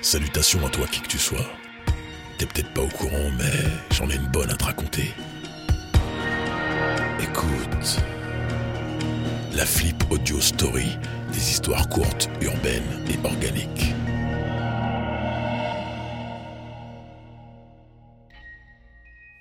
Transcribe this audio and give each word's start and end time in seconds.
Salutations 0.00 0.64
à 0.66 0.70
toi 0.70 0.86
qui 0.86 1.00
que 1.00 1.08
tu 1.08 1.18
sois. 1.18 1.46
T'es 2.38 2.46
peut-être 2.46 2.72
pas 2.72 2.82
au 2.82 2.88
courant, 2.88 3.30
mais 3.36 3.52
j'en 3.90 4.08
ai 4.08 4.14
une 4.14 4.28
bonne 4.28 4.50
à 4.50 4.54
te 4.54 4.64
raconter. 4.64 5.12
Écoute. 7.20 7.98
La 9.54 9.66
Flip 9.66 9.96
Audio 10.10 10.40
Story, 10.40 10.96
des 11.32 11.50
histoires 11.50 11.88
courtes, 11.88 12.30
urbaines 12.40 13.04
et 13.10 13.26
organiques. 13.26 13.92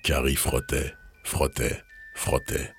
Carrie 0.03 0.35
frottait, 0.35 0.93
frottait, 1.23 1.83
frottait. 2.15 2.73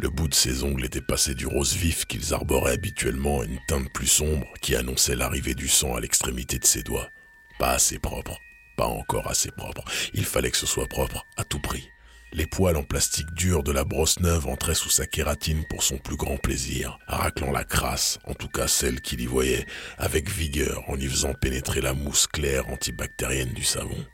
Le 0.00 0.10
bout 0.10 0.28
de 0.28 0.34
ses 0.34 0.62
ongles 0.62 0.84
était 0.84 1.00
passé 1.00 1.34
du 1.34 1.44
rose 1.44 1.74
vif 1.74 2.04
qu'ils 2.04 2.32
arboraient 2.32 2.74
habituellement 2.74 3.40
à 3.40 3.44
une 3.44 3.58
teinte 3.66 3.92
plus 3.92 4.06
sombre 4.06 4.46
qui 4.60 4.76
annonçait 4.76 5.16
l'arrivée 5.16 5.54
du 5.54 5.66
sang 5.66 5.96
à 5.96 6.00
l'extrémité 6.00 6.60
de 6.60 6.64
ses 6.64 6.84
doigts. 6.84 7.10
Pas 7.58 7.70
assez 7.70 7.98
propre, 7.98 8.38
pas 8.76 8.86
encore 8.86 9.28
assez 9.28 9.50
propre. 9.50 9.82
Il 10.14 10.24
fallait 10.24 10.52
que 10.52 10.56
ce 10.56 10.66
soit 10.66 10.86
propre 10.86 11.26
à 11.36 11.42
tout 11.42 11.58
prix. 11.58 11.90
Les 12.32 12.46
poils 12.46 12.76
en 12.76 12.84
plastique 12.84 13.32
dur 13.34 13.64
de 13.64 13.72
la 13.72 13.82
brosse 13.82 14.20
neuve 14.20 14.46
entraient 14.46 14.76
sous 14.76 14.90
sa 14.90 15.04
kératine 15.04 15.64
pour 15.68 15.82
son 15.82 15.98
plus 15.98 16.16
grand 16.16 16.36
plaisir, 16.36 17.00
raclant 17.08 17.50
la 17.50 17.64
crasse, 17.64 18.20
en 18.24 18.34
tout 18.34 18.48
cas 18.48 18.68
celle 18.68 19.00
qu'il 19.00 19.20
y 19.20 19.26
voyait, 19.26 19.66
avec 19.96 20.30
vigueur 20.30 20.84
en 20.88 20.96
y 20.96 21.08
faisant 21.08 21.34
pénétrer 21.34 21.80
la 21.80 21.94
mousse 21.94 22.28
claire 22.28 22.68
antibactérienne 22.68 23.52
du 23.52 23.64
savon. 23.64 24.06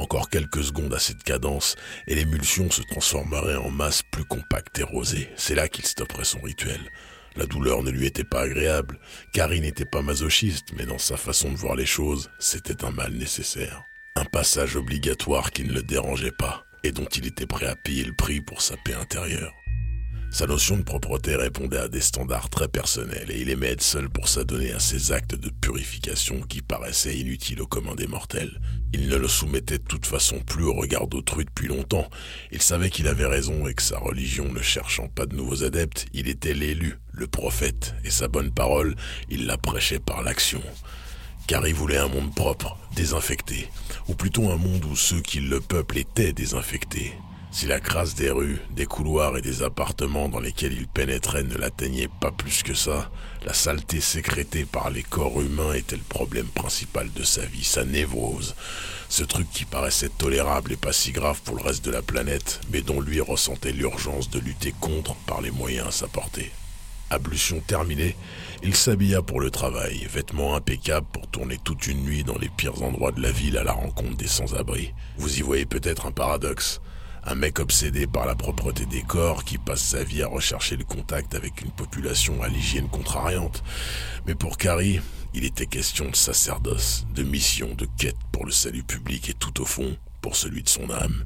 Encore 0.00 0.30
quelques 0.30 0.64
secondes 0.64 0.94
à 0.94 0.98
cette 0.98 1.22
cadence, 1.24 1.76
et 2.06 2.14
l'émulsion 2.14 2.70
se 2.70 2.80
transformerait 2.80 3.56
en 3.56 3.70
masse 3.70 4.02
plus 4.02 4.24
compacte 4.24 4.78
et 4.78 4.82
rosée. 4.82 5.28
C'est 5.36 5.54
là 5.54 5.68
qu'il 5.68 5.84
stopperait 5.84 6.24
son 6.24 6.40
rituel. 6.40 6.80
La 7.36 7.44
douleur 7.44 7.82
ne 7.82 7.90
lui 7.90 8.06
était 8.06 8.24
pas 8.24 8.40
agréable, 8.40 8.98
car 9.34 9.52
il 9.52 9.60
n'était 9.60 9.84
pas 9.84 10.00
masochiste, 10.00 10.68
mais 10.74 10.86
dans 10.86 10.96
sa 10.96 11.18
façon 11.18 11.52
de 11.52 11.56
voir 11.56 11.76
les 11.76 11.84
choses, 11.84 12.30
c'était 12.38 12.82
un 12.82 12.90
mal 12.92 13.12
nécessaire. 13.12 13.84
Un 14.16 14.24
passage 14.24 14.74
obligatoire 14.74 15.52
qui 15.52 15.64
ne 15.64 15.74
le 15.74 15.82
dérangeait 15.82 16.32
pas 16.32 16.64
et 16.82 16.92
dont 16.92 17.04
il 17.04 17.26
était 17.26 17.46
prêt 17.46 17.66
à 17.66 17.76
payer 17.76 18.04
le 18.04 18.14
prix 18.14 18.40
pour 18.40 18.62
sa 18.62 18.78
paix 18.78 18.94
intérieure. 18.94 19.52
Sa 20.30 20.46
notion 20.46 20.76
de 20.76 20.82
propreté 20.82 21.34
répondait 21.34 21.76
à 21.76 21.88
des 21.88 22.00
standards 22.00 22.50
très 22.50 22.68
personnels 22.68 23.30
et 23.30 23.40
il 23.40 23.50
aimait 23.50 23.72
être 23.72 23.82
seul 23.82 24.08
pour 24.08 24.28
s'adonner 24.28 24.72
à 24.72 24.78
ces 24.78 25.10
actes 25.10 25.34
de 25.34 25.50
purification 25.50 26.40
qui 26.42 26.62
paraissaient 26.62 27.18
inutiles 27.18 27.60
au 27.60 27.66
commun 27.66 27.96
des 27.96 28.06
mortels. 28.06 28.60
Il 28.92 29.08
ne 29.08 29.16
le 29.16 29.26
soumettait 29.26 29.78
de 29.78 29.84
toute 29.84 30.06
façon 30.06 30.38
plus 30.38 30.64
au 30.64 30.72
regard 30.72 31.08
d'autrui 31.08 31.44
depuis 31.44 31.66
longtemps. 31.66 32.08
Il 32.52 32.62
savait 32.62 32.90
qu'il 32.90 33.08
avait 33.08 33.26
raison 33.26 33.66
et 33.66 33.74
que 33.74 33.82
sa 33.82 33.98
religion 33.98 34.52
ne 34.52 34.62
cherchant 34.62 35.08
pas 35.08 35.26
de 35.26 35.34
nouveaux 35.34 35.64
adeptes, 35.64 36.06
il 36.12 36.28
était 36.28 36.54
l'élu, 36.54 36.98
le 37.12 37.26
prophète, 37.26 37.94
et 38.04 38.10
sa 38.10 38.28
bonne 38.28 38.52
parole, 38.52 38.94
il 39.28 39.46
la 39.46 39.58
prêchait 39.58 39.98
par 39.98 40.22
l'action 40.22 40.62
car 41.46 41.66
il 41.66 41.74
voulait 41.74 41.96
un 41.96 42.06
monde 42.06 42.32
propre, 42.32 42.78
désinfecté, 42.94 43.68
ou 44.06 44.14
plutôt 44.14 44.52
un 44.52 44.56
monde 44.56 44.84
où 44.84 44.94
ceux 44.94 45.20
qui 45.20 45.40
le 45.40 45.60
peuplent 45.60 45.98
étaient 45.98 46.32
désinfectés. 46.32 47.12
Si 47.52 47.66
la 47.66 47.80
crasse 47.80 48.14
des 48.14 48.30
rues, 48.30 48.60
des 48.70 48.86
couloirs 48.86 49.36
et 49.36 49.42
des 49.42 49.64
appartements 49.64 50.28
dans 50.28 50.38
lesquels 50.38 50.72
il 50.72 50.86
pénétrait 50.86 51.42
ne 51.42 51.56
l'atteignait 51.56 52.08
pas 52.20 52.30
plus 52.30 52.62
que 52.62 52.74
ça, 52.74 53.10
la 53.44 53.52
saleté 53.52 54.00
sécrétée 54.00 54.64
par 54.64 54.88
les 54.90 55.02
corps 55.02 55.40
humains 55.40 55.72
était 55.72 55.96
le 55.96 56.02
problème 56.02 56.46
principal 56.46 57.12
de 57.12 57.24
sa 57.24 57.44
vie, 57.44 57.64
sa 57.64 57.84
névrose. 57.84 58.54
Ce 59.08 59.24
truc 59.24 59.50
qui 59.50 59.64
paraissait 59.64 60.10
tolérable 60.10 60.72
et 60.72 60.76
pas 60.76 60.92
si 60.92 61.10
grave 61.10 61.40
pour 61.44 61.56
le 61.56 61.62
reste 61.62 61.84
de 61.84 61.90
la 61.90 62.02
planète, 62.02 62.60
mais 62.72 62.82
dont 62.82 63.00
lui 63.00 63.20
ressentait 63.20 63.72
l'urgence 63.72 64.30
de 64.30 64.38
lutter 64.38 64.72
contre 64.78 65.16
par 65.26 65.40
les 65.40 65.50
moyens 65.50 65.88
à 65.88 65.92
sa 65.92 66.06
portée. 66.06 66.52
Ablution 67.10 67.58
terminée, 67.66 68.14
il 68.62 68.76
s'habilla 68.76 69.22
pour 69.22 69.40
le 69.40 69.50
travail, 69.50 70.06
vêtements 70.08 70.54
impeccables 70.54 71.08
pour 71.12 71.26
tourner 71.26 71.58
toute 71.58 71.88
une 71.88 72.04
nuit 72.04 72.22
dans 72.22 72.38
les 72.38 72.48
pires 72.48 72.80
endroits 72.84 73.10
de 73.10 73.20
la 73.20 73.32
ville 73.32 73.58
à 73.58 73.64
la 73.64 73.72
rencontre 73.72 74.16
des 74.16 74.28
sans-abri. 74.28 74.94
Vous 75.18 75.40
y 75.40 75.42
voyez 75.42 75.66
peut-être 75.66 76.06
un 76.06 76.12
paradoxe. 76.12 76.80
Un 77.24 77.34
mec 77.34 77.58
obsédé 77.58 78.06
par 78.06 78.26
la 78.26 78.34
propreté 78.34 78.86
des 78.86 79.02
corps 79.02 79.44
qui 79.44 79.58
passe 79.58 79.82
sa 79.82 80.02
vie 80.02 80.22
à 80.22 80.26
rechercher 80.26 80.76
le 80.76 80.84
contact 80.84 81.34
avec 81.34 81.60
une 81.60 81.70
population 81.70 82.42
à 82.42 82.48
l'hygiène 82.48 82.88
contrariante. 82.88 83.62
Mais 84.26 84.34
pour 84.34 84.56
Carrie, 84.56 85.00
il 85.34 85.44
était 85.44 85.66
question 85.66 86.08
de 86.08 86.16
sacerdoce, 86.16 87.06
de 87.14 87.22
mission, 87.22 87.74
de 87.74 87.86
quête 87.98 88.16
pour 88.32 88.46
le 88.46 88.52
salut 88.52 88.82
public 88.82 89.28
et 89.28 89.34
tout 89.34 89.60
au 89.60 89.64
fond 89.64 89.96
pour 90.22 90.34
celui 90.34 90.62
de 90.62 90.68
son 90.68 90.90
âme. 90.90 91.24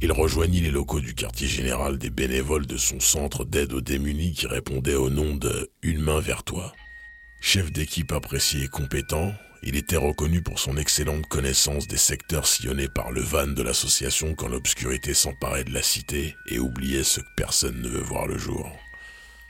Il 0.00 0.12
rejoignit 0.12 0.60
les 0.60 0.70
locaux 0.70 1.00
du 1.00 1.14
quartier 1.14 1.48
général 1.48 1.98
des 1.98 2.10
bénévoles 2.10 2.66
de 2.66 2.76
son 2.76 3.00
centre 3.00 3.44
d'aide 3.44 3.72
aux 3.72 3.80
démunis 3.80 4.32
qui 4.32 4.46
répondait 4.46 4.94
au 4.94 5.10
nom 5.10 5.34
de 5.34 5.70
Une 5.82 6.00
main 6.00 6.20
vers 6.20 6.44
toi. 6.44 6.72
Chef 7.40 7.72
d'équipe 7.72 8.12
apprécié 8.12 8.64
et 8.64 8.68
compétent, 8.68 9.32
il 9.66 9.76
était 9.76 9.96
reconnu 9.96 10.42
pour 10.42 10.58
son 10.58 10.76
excellente 10.76 11.26
connaissance 11.26 11.88
des 11.88 11.96
secteurs 11.96 12.46
sillonnés 12.46 12.88
par 12.88 13.10
le 13.10 13.22
van 13.22 13.46
de 13.46 13.62
l'association 13.62 14.34
quand 14.34 14.48
l'obscurité 14.48 15.14
s'emparait 15.14 15.64
de 15.64 15.72
la 15.72 15.82
cité 15.82 16.36
et 16.46 16.58
oubliait 16.58 17.02
ce 17.02 17.20
que 17.20 17.34
personne 17.34 17.80
ne 17.80 17.88
veut 17.88 18.02
voir 18.02 18.26
le 18.26 18.36
jour. 18.36 18.70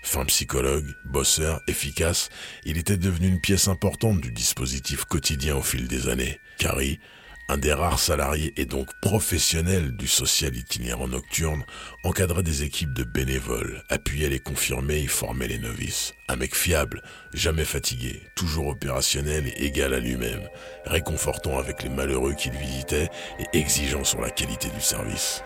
Fin 0.05 0.25
psychologue, 0.27 0.87
bosseur, 1.05 1.63
efficace, 1.67 2.29
il 2.65 2.79
était 2.79 2.97
devenu 2.97 3.27
une 3.27 3.41
pièce 3.41 3.69
importante 3.69 4.21
du 4.21 4.31
dispositif 4.31 5.05
quotidien 5.05 5.57
au 5.57 5.63
fil 5.63 5.89
des 5.89 6.09
années. 6.09 6.39
Carrie, 6.59 7.01
un 7.49 7.59
des 7.59 7.73
rares 7.73 7.99
salariés 7.99 8.53
et 8.57 8.65
donc 8.65 8.89
professionnels 9.03 9.97
du 9.97 10.07
social 10.07 10.57
itinérant 10.57 11.09
nocturne, 11.09 11.65
encadrait 12.03 12.43
des 12.43 12.63
équipes 12.63 12.95
de 12.95 13.05
bénévoles, 13.05 13.83
appuyait 13.91 14.31
les 14.31 14.39
confirmés 14.39 15.01
et 15.01 15.07
formait 15.07 15.49
les 15.49 15.59
novices. 15.59 16.15
Un 16.29 16.37
mec 16.37 16.55
fiable, 16.55 17.03
jamais 17.35 17.65
fatigué, 17.65 18.23
toujours 18.35 18.69
opérationnel 18.69 19.47
et 19.47 19.65
égal 19.65 19.93
à 19.93 20.01
lui-même, 20.01 20.49
réconfortant 20.87 21.59
avec 21.59 21.83
les 21.83 21.91
malheureux 21.91 22.35
qu'il 22.35 22.53
visitait 22.53 23.11
et 23.39 23.59
exigeant 23.59 24.05
sur 24.05 24.21
la 24.21 24.31
qualité 24.31 24.69
du 24.71 24.81
service. 24.81 25.43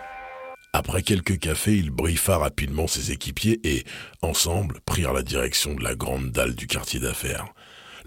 Après 0.71 1.01
quelques 1.01 1.39
cafés, 1.39 1.75
il 1.75 1.89
briefa 1.89 2.37
rapidement 2.37 2.87
ses 2.87 3.11
équipiers 3.11 3.59
et, 3.63 3.83
ensemble, 4.21 4.79
prirent 4.85 5.13
la 5.13 5.23
direction 5.23 5.73
de 5.73 5.83
la 5.83 5.95
grande 5.95 6.31
dalle 6.31 6.53
du 6.53 6.67
quartier 6.67 6.99
d'affaires. 6.99 7.47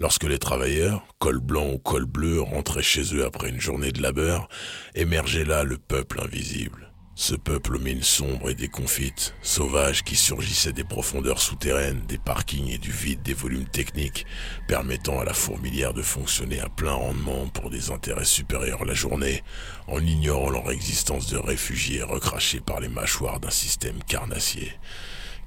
Lorsque 0.03 0.25
les 0.25 0.37
travailleurs, 0.37 1.07
col 1.17 1.39
blanc 1.39 1.65
ou 1.65 1.77
col 1.77 2.03
bleu, 2.05 2.41
rentraient 2.41 2.83
chez 2.83 3.15
eux 3.15 3.23
après 3.25 3.47
une 3.47 3.61
journée 3.61 3.93
de 3.93 4.01
labeur, 4.01 4.49
émergeait 4.95 5.45
là 5.45 5.63
le 5.63 5.77
peuple 5.77 6.19
invisible. 6.19 6.91
Ce 7.15 7.35
peuple 7.35 7.77
aux 7.77 7.79
mines 7.79 8.03
sombres 8.03 8.49
et 8.49 8.53
déconfites, 8.53 9.33
sauvage 9.41 10.03
qui 10.03 10.17
surgissait 10.17 10.73
des 10.73 10.83
profondeurs 10.83 11.39
souterraines, 11.39 12.01
des 12.05 12.17
parkings 12.17 12.67
et 12.67 12.79
du 12.79 12.91
vide 12.91 13.21
des 13.21 13.33
volumes 13.33 13.69
techniques, 13.69 14.25
permettant 14.67 15.21
à 15.21 15.23
la 15.23 15.33
fourmilière 15.33 15.93
de 15.93 16.01
fonctionner 16.01 16.59
à 16.59 16.67
plein 16.67 16.91
rendement 16.91 17.47
pour 17.47 17.69
des 17.69 17.89
intérêts 17.89 18.25
supérieurs 18.25 18.83
la 18.83 18.93
journée, 18.93 19.41
en 19.87 20.01
ignorant 20.01 20.49
leur 20.49 20.69
existence 20.69 21.29
de 21.29 21.37
réfugiés 21.37 22.03
recrachés 22.03 22.59
par 22.59 22.81
les 22.81 22.89
mâchoires 22.89 23.39
d'un 23.39 23.51
système 23.51 24.03
carnassier. 24.03 24.73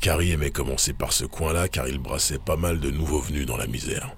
Carrie 0.01 0.33
aimait 0.33 0.51
commencer 0.51 0.93
par 0.93 1.13
ce 1.13 1.25
coin-là 1.25 1.69
car 1.69 1.89
il 1.89 1.99
brassait 1.99 2.39
pas 2.39 2.57
mal 2.57 2.79
de 2.81 2.91
nouveaux 2.91 3.21
venus 3.21 3.47
dans 3.47 3.57
la 3.57 3.67
misère. 3.67 4.15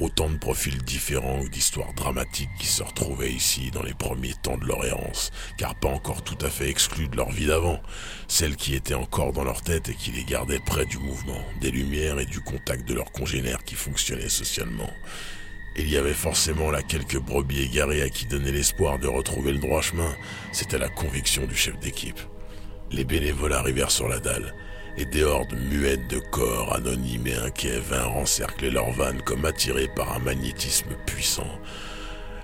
Autant 0.00 0.30
de 0.30 0.38
profils 0.38 0.82
différents 0.82 1.40
ou 1.40 1.48
d'histoires 1.50 1.92
dramatiques 1.92 2.48
qui 2.58 2.66
se 2.66 2.82
retrouvaient 2.82 3.30
ici 3.30 3.70
dans 3.70 3.82
les 3.82 3.92
premiers 3.92 4.32
temps 4.42 4.56
de 4.56 4.64
leur 4.64 4.82
errance, 4.86 5.30
car 5.58 5.78
pas 5.78 5.90
encore 5.90 6.24
tout 6.24 6.38
à 6.40 6.48
fait 6.48 6.70
exclus 6.70 7.08
de 7.08 7.16
leur 7.16 7.30
vie 7.30 7.46
d'avant, 7.46 7.80
celles 8.26 8.56
qui 8.56 8.74
étaient 8.74 8.94
encore 8.94 9.34
dans 9.34 9.44
leur 9.44 9.60
tête 9.60 9.90
et 9.90 9.94
qui 9.94 10.10
les 10.10 10.24
gardaient 10.24 10.62
près 10.64 10.86
du 10.86 10.96
mouvement, 10.96 11.44
des 11.60 11.70
lumières 11.70 12.18
et 12.18 12.24
du 12.24 12.40
contact 12.40 12.88
de 12.88 12.94
leurs 12.94 13.12
congénères 13.12 13.62
qui 13.62 13.74
fonctionnaient 13.74 14.30
socialement. 14.30 14.90
Il 15.76 15.88
y 15.90 15.98
avait 15.98 16.14
forcément 16.14 16.70
là 16.70 16.82
quelques 16.82 17.20
brebis 17.20 17.60
égarés 17.60 18.02
à 18.02 18.08
qui 18.08 18.24
donner 18.24 18.52
l'espoir 18.52 18.98
de 18.98 19.06
retrouver 19.06 19.52
le 19.52 19.58
droit 19.58 19.82
chemin, 19.82 20.16
c'était 20.50 20.78
la 20.78 20.88
conviction 20.88 21.46
du 21.46 21.54
chef 21.54 21.78
d'équipe. 21.78 22.18
Les 22.90 23.04
bénévoles 23.04 23.52
arrivèrent 23.52 23.90
sur 23.90 24.08
la 24.08 24.18
dalle 24.18 24.54
et 25.00 25.06
des 25.06 25.22
hordes 25.22 25.54
muettes 25.54 26.08
de 26.08 26.18
corps 26.18 26.74
anonymes 26.74 27.26
et 27.26 27.34
inquiets 27.34 27.80
vinrent 27.80 28.16
encercler 28.16 28.70
leur 28.70 28.90
vanne 28.90 29.22
comme 29.22 29.46
attirés 29.46 29.88
par 29.88 30.14
un 30.14 30.18
magnétisme 30.18 30.90
puissant. 31.06 31.48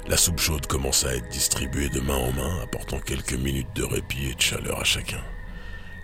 La 0.08 0.17
soupe 0.17 0.41
chaude 0.41 0.67
commença 0.67 1.11
à 1.11 1.14
être 1.14 1.29
distribuée 1.29 1.91
de 1.91 2.00
main 2.00 2.17
en 2.17 2.32
main, 2.32 2.61
apportant 2.62 2.99
quelques 2.99 3.35
minutes 3.35 3.75
de 3.75 3.85
répit 3.85 4.31
et 4.31 4.35
de 4.35 4.41
chaleur 4.41 4.81
à 4.81 4.85
chacun. 4.85 5.23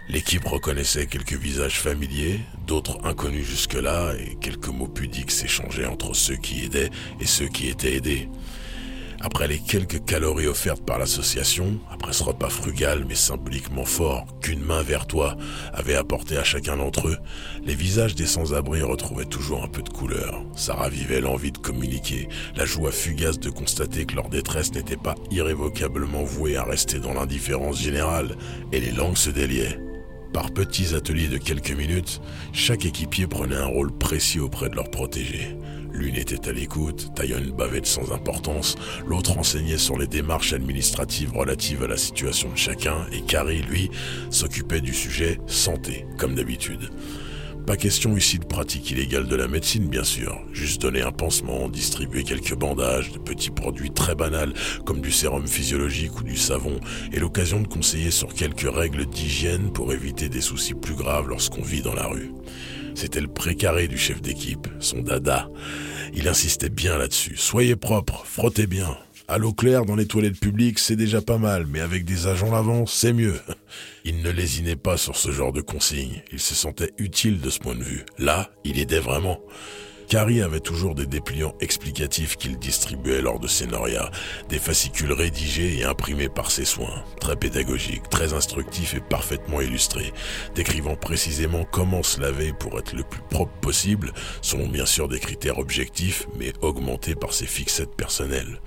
L'équipe 0.08 0.44
reconnaissait 0.44 1.06
quelques 1.06 1.32
visages 1.32 1.81
familiers, 1.81 2.40
d'autres 2.66 2.99
inconnus 3.04 3.46
jusque-là, 3.46 4.12
et 4.19 4.37
quelques 4.40 4.69
mots 4.69 4.88
pudiques 4.88 5.31
s'échangeaient 5.31 5.87
entre 5.87 6.14
ceux 6.14 6.37
qui 6.37 6.64
aidaient 6.64 6.90
et 7.20 7.26
ceux 7.26 7.49
qui 7.49 7.69
étaient 7.69 7.94
aidés. 7.94 8.28
Après 9.24 9.46
les 9.46 9.60
quelques 9.60 10.04
calories 10.04 10.48
offertes 10.48 10.84
par 10.84 10.98
l'association, 10.98 11.78
après 11.92 12.12
ce 12.12 12.24
repas 12.24 12.48
frugal 12.48 13.04
mais 13.08 13.14
symboliquement 13.14 13.84
fort 13.84 14.26
qu'une 14.40 14.64
main 14.64 14.82
vers 14.82 15.06
toi 15.06 15.36
avait 15.72 15.94
apporté 15.94 16.36
à 16.36 16.42
chacun 16.42 16.76
d'entre 16.76 17.06
eux, 17.06 17.16
les 17.64 17.76
visages 17.76 18.16
des 18.16 18.26
sans-abri 18.26 18.82
retrouvaient 18.82 19.24
toujours 19.24 19.62
un 19.62 19.69
peu 19.69 19.82
de 19.82 19.90
couleur. 19.90 20.42
Ça 20.56 20.74
ravivait 20.74 21.20
l'envie 21.20 21.52
de 21.52 21.58
communiquer, 21.58 22.28
la 22.56 22.64
joie 22.64 22.90
fugace 22.90 23.38
de 23.38 23.48
constater 23.48 24.06
que 24.06 24.16
leur 24.16 24.28
détresse 24.28 24.72
n'était 24.72 24.96
pas 24.96 25.14
irrévocablement 25.30 26.25
vouée 26.25 26.56
à 26.56 26.64
rester 26.64 26.98
dans 26.98 27.14
l'indifférence 27.14 27.80
générale, 27.80 28.36
et 28.72 28.80
les 28.80 28.90
langues 28.90 29.16
se 29.16 29.30
déliaient. 29.30 29.78
Par 30.32 30.50
petits 30.50 30.96
ateliers 30.96 31.28
de 31.28 31.38
quelques 31.38 31.70
minutes, 31.70 32.20
chaque 32.52 32.86
équipier 32.86 33.28
prenait 33.28 33.54
un 33.54 33.66
rôle 33.66 33.92
précis 33.92 34.40
auprès 34.40 34.68
de 34.68 34.75
leur 34.75 34.90
protégé 34.90 35.56
L'une 36.02 36.16
était 36.16 36.49
à 36.49 36.52
l'écoute, 36.52 37.14
taillant 37.14 37.38
une 37.38 37.52
bavette 37.52 37.87
sans 37.87 38.10
importance, 38.10 38.75
l'autre 39.06 39.38
enseignait 39.38 39.78
sur 39.78 39.96
les 39.96 40.08
démarches 40.08 40.52
administratives 40.52 41.32
relatives 41.32 41.84
à 41.84 41.87
la 41.87 41.96
situation 41.96 42.50
de 42.50 42.58
chacun, 42.58 43.06
et 43.12 43.20
Carrie, 43.20 43.62
lui, 43.62 43.88
s'occupait 44.28 44.81
du 44.81 44.93
sujet 44.93 45.38
santé, 45.46 46.04
comme 46.19 46.34
d'habitude. 46.34 46.90
Pas 47.69 47.76
question 47.76 48.16
ici 48.16 48.40
de 48.40 48.44
pratique 48.44 48.90
illégale 48.90 49.28
de 49.28 49.37
la 49.37 49.46
médecine, 49.46 49.87
bien 49.87 50.02
sûr. 50.02 50.40
Juste 50.52 50.82
donner 50.82 51.02
un 51.02 51.12
pansement, 51.12 51.69
distribuer 51.69 52.25
quelques 52.25 52.56
bandages, 52.56 53.12
de 53.12 53.19
petits 53.19 53.52
produits 53.52 53.93
très 53.93 54.16
banals 54.16 54.54
comme 54.84 55.02
du 55.02 55.12
sérum 55.12 55.46
physiologique 55.46 56.19
ou 56.19 56.25
du 56.25 56.37
savon, 56.37 56.81
et 57.12 57.20
l'occasion 57.20 57.60
de 57.60 57.69
conseiller 57.69 58.10
sur 58.10 58.34
quelques 58.34 58.69
règles 58.69 59.06
d'hygiène 59.06 59.72
pour 59.72 59.93
éviter 59.93 60.28
des 60.28 60.40
soucis 60.40 60.75
plus 60.75 60.96
graves 60.96 61.28
lorsqu'on 61.28 61.62
vit 61.62 61.82
dans 61.82 61.94
la 61.94 62.08
rue. 62.08 62.32
C'était 62.96 63.20
le 63.20 63.28
précaré 63.28 63.87
du 63.87 63.96
chef 63.96 64.20
d'équipe, 64.20 64.66
son 64.81 65.00
dada. 65.00 65.49
Il 66.14 66.29
insistait 66.29 66.69
bien 66.69 66.99
là-dessus. 66.99 67.37
Soyez 67.37 67.76
propre, 67.76 68.25
frottez 68.26 68.67
bien. 68.67 68.97
À 69.29 69.38
l'eau 69.38 69.53
claire 69.53 69.87
dans 69.87 69.97
les 69.97 70.06
toilettes 70.06 70.38
publiques, 70.38 70.79
c'est 70.79 70.97
déjà 70.97 71.23
pas 71.23 71.38
mal, 71.38 71.67
mais 71.67 71.81
avec 71.81 72.05
des 72.05 72.26
agents 72.26 72.50
lavants, 72.50 72.85
c'est 72.87 73.14
mieux. 73.14 73.41
Il 74.05 74.23
ne 74.23 74.31
lésinait 74.31 74.76
pas 74.76 74.99
sur 74.99 75.17
ce 75.17 75.31
genre 75.31 75.53
de 75.53 75.62
consignes. 75.62 76.23
Il 76.32 76.41
se 76.41 76.55
sentait 76.55 76.93
utile 76.99 77.41
de 77.41 77.49
ce 77.49 77.59
point 77.59 77.75
de 77.75 77.82
vue. 77.82 78.05
Là, 78.19 78.50
il 78.64 78.79
aidait 78.79 78.99
vraiment. 78.99 79.41
Carrie 80.12 80.43
avait 80.43 80.61
toujours 80.61 80.94
des 80.94 81.06
dépliants 81.06 81.55
explicatifs 81.61 82.37
qu'il 82.37 82.59
distribuait 82.59 83.23
lors 83.23 83.41
de 83.41 83.49
ses 83.49 83.67
norias, 83.67 84.11
des 84.50 84.59
fascicules 84.59 85.14
rédigés 85.14 85.79
et 85.79 85.85
imprimés 85.85 86.29
par 86.29 86.50
ses 86.50 86.67
soins, 86.67 87.03
très 87.19 87.35
pédagogiques, 87.35 88.11
très 88.11 88.35
instructifs 88.35 88.93
et 88.93 89.00
parfaitement 89.00 89.62
illustrés, 89.62 90.12
décrivant 90.55 90.97
précisément 90.97 91.64
comment 91.64 92.03
se 92.03 92.20
laver 92.20 92.53
pour 92.53 92.79
être 92.79 92.93
le 92.93 93.05
plus 93.05 93.23
propre 93.31 93.59
possible, 93.62 94.12
selon 94.43 94.69
bien 94.69 94.85
sûr 94.85 95.09
des 95.09 95.19
critères 95.19 95.59
objectifs, 95.59 96.29
mais 96.38 96.53
augmentés 96.61 97.14
par 97.14 97.32
ses 97.32 97.47
fixettes 97.47 97.97
personnelles. 97.97 98.61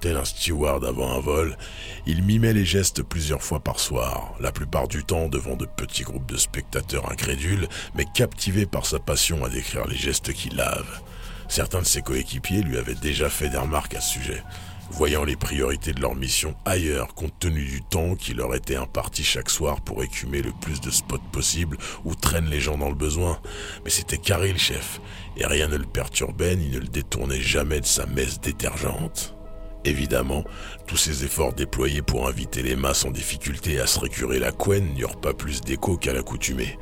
Tel 0.00 0.16
un 0.16 0.24
steward 0.24 0.82
avant 0.86 1.14
un 1.14 1.20
vol, 1.20 1.58
il 2.06 2.22
mimait 2.22 2.54
les 2.54 2.64
gestes 2.64 3.02
plusieurs 3.02 3.42
fois 3.42 3.60
par 3.60 3.78
soir, 3.78 4.34
la 4.40 4.50
plupart 4.50 4.88
du 4.88 5.04
temps 5.04 5.28
devant 5.28 5.56
de 5.56 5.66
petits 5.66 6.04
groupes 6.04 6.24
de 6.24 6.38
spectateurs 6.38 7.12
incrédules, 7.12 7.68
mais 7.94 8.06
captivés 8.14 8.64
par 8.64 8.86
sa 8.86 8.98
passion 8.98 9.44
à 9.44 9.50
décrire 9.50 9.86
les 9.86 9.96
gestes 9.96 10.32
qu'il 10.32 10.56
lave. 10.56 11.02
Certains 11.48 11.80
de 11.80 11.86
ses 11.86 12.00
coéquipiers 12.00 12.62
lui 12.62 12.78
avaient 12.78 12.94
déjà 12.94 13.28
fait 13.28 13.50
des 13.50 13.58
remarques 13.58 13.94
à 13.94 14.00
ce 14.00 14.12
sujet, 14.12 14.42
voyant 14.90 15.22
les 15.22 15.36
priorités 15.36 15.92
de 15.92 16.00
leur 16.00 16.14
mission 16.14 16.54
ailleurs 16.64 17.14
compte 17.14 17.38
tenu 17.38 17.66
du 17.66 17.82
temps 17.82 18.14
qui 18.14 18.32
leur 18.32 18.54
était 18.54 18.76
imparti 18.76 19.22
chaque 19.22 19.50
soir 19.50 19.82
pour 19.82 20.02
écumer 20.02 20.40
le 20.40 20.52
plus 20.62 20.80
de 20.80 20.90
spots 20.90 21.18
possible 21.30 21.76
où 22.06 22.14
traînent 22.14 22.48
les 22.48 22.60
gens 22.60 22.78
dans 22.78 22.88
le 22.88 22.94
besoin. 22.94 23.38
Mais 23.84 23.90
c'était 23.90 24.16
carré 24.16 24.50
le 24.50 24.58
chef, 24.58 24.98
et 25.36 25.44
rien 25.44 25.68
ne 25.68 25.76
le 25.76 25.84
perturbait 25.84 26.56
ni 26.56 26.70
ne 26.70 26.78
le 26.78 26.88
détournait 26.88 27.42
jamais 27.42 27.80
de 27.80 27.86
sa 27.86 28.06
messe 28.06 28.40
détergente. 28.40 29.36
Évidemment, 29.84 30.44
tous 30.86 30.96
ces 30.96 31.24
efforts 31.24 31.54
déployés 31.54 32.02
pour 32.02 32.28
inviter 32.28 32.62
les 32.62 32.76
masses 32.76 33.04
en 33.04 33.10
difficulté 33.10 33.80
à 33.80 33.86
se 33.86 33.98
récurer 33.98 34.38
la 34.38 34.52
couenne 34.52 34.94
n'eurent 34.94 35.20
pas 35.20 35.32
plus 35.32 35.62
d'écho 35.62 35.96
qu'à 35.96 36.12
l'accoutumée. 36.12 36.78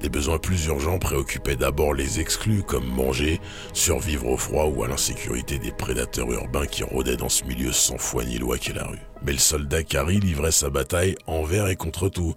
Des 0.00 0.08
besoins 0.08 0.38
plus 0.38 0.66
urgents 0.66 0.98
préoccupaient 0.98 1.56
d'abord 1.56 1.94
les 1.94 2.18
exclus 2.18 2.62
comme 2.62 2.86
manger, 2.86 3.40
survivre 3.72 4.26
au 4.26 4.36
froid 4.36 4.64
ou 4.64 4.82
à 4.82 4.88
l'insécurité 4.88 5.58
des 5.58 5.70
prédateurs 5.70 6.30
urbains 6.32 6.66
qui 6.66 6.82
rôdaient 6.82 7.16
dans 7.16 7.28
ce 7.28 7.44
milieu 7.44 7.72
sans 7.72 7.98
foi 7.98 8.24
ni 8.24 8.38
loi 8.38 8.58
qu'est 8.58 8.72
la 8.72 8.84
rue. 8.84 8.98
Mais 9.22 9.32
le 9.32 9.38
soldat 9.38 9.82
Carrie 9.82 10.18
livrait 10.20 10.50
sa 10.50 10.70
bataille 10.70 11.14
envers 11.26 11.68
et 11.68 11.76
contre 11.76 12.08
tout, 12.08 12.34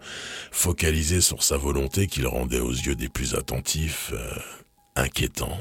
focalisé 0.51 1.21
sur 1.21 1.42
sa 1.42 1.57
volonté 1.57 2.07
qu'il 2.07 2.27
rendait 2.27 2.60
aux 2.60 2.71
yeux 2.71 2.95
des 2.95 3.10
plus 3.10 3.36
attentifs 3.36 4.12
euh, 4.13 4.36
inquiétant. 4.95 5.57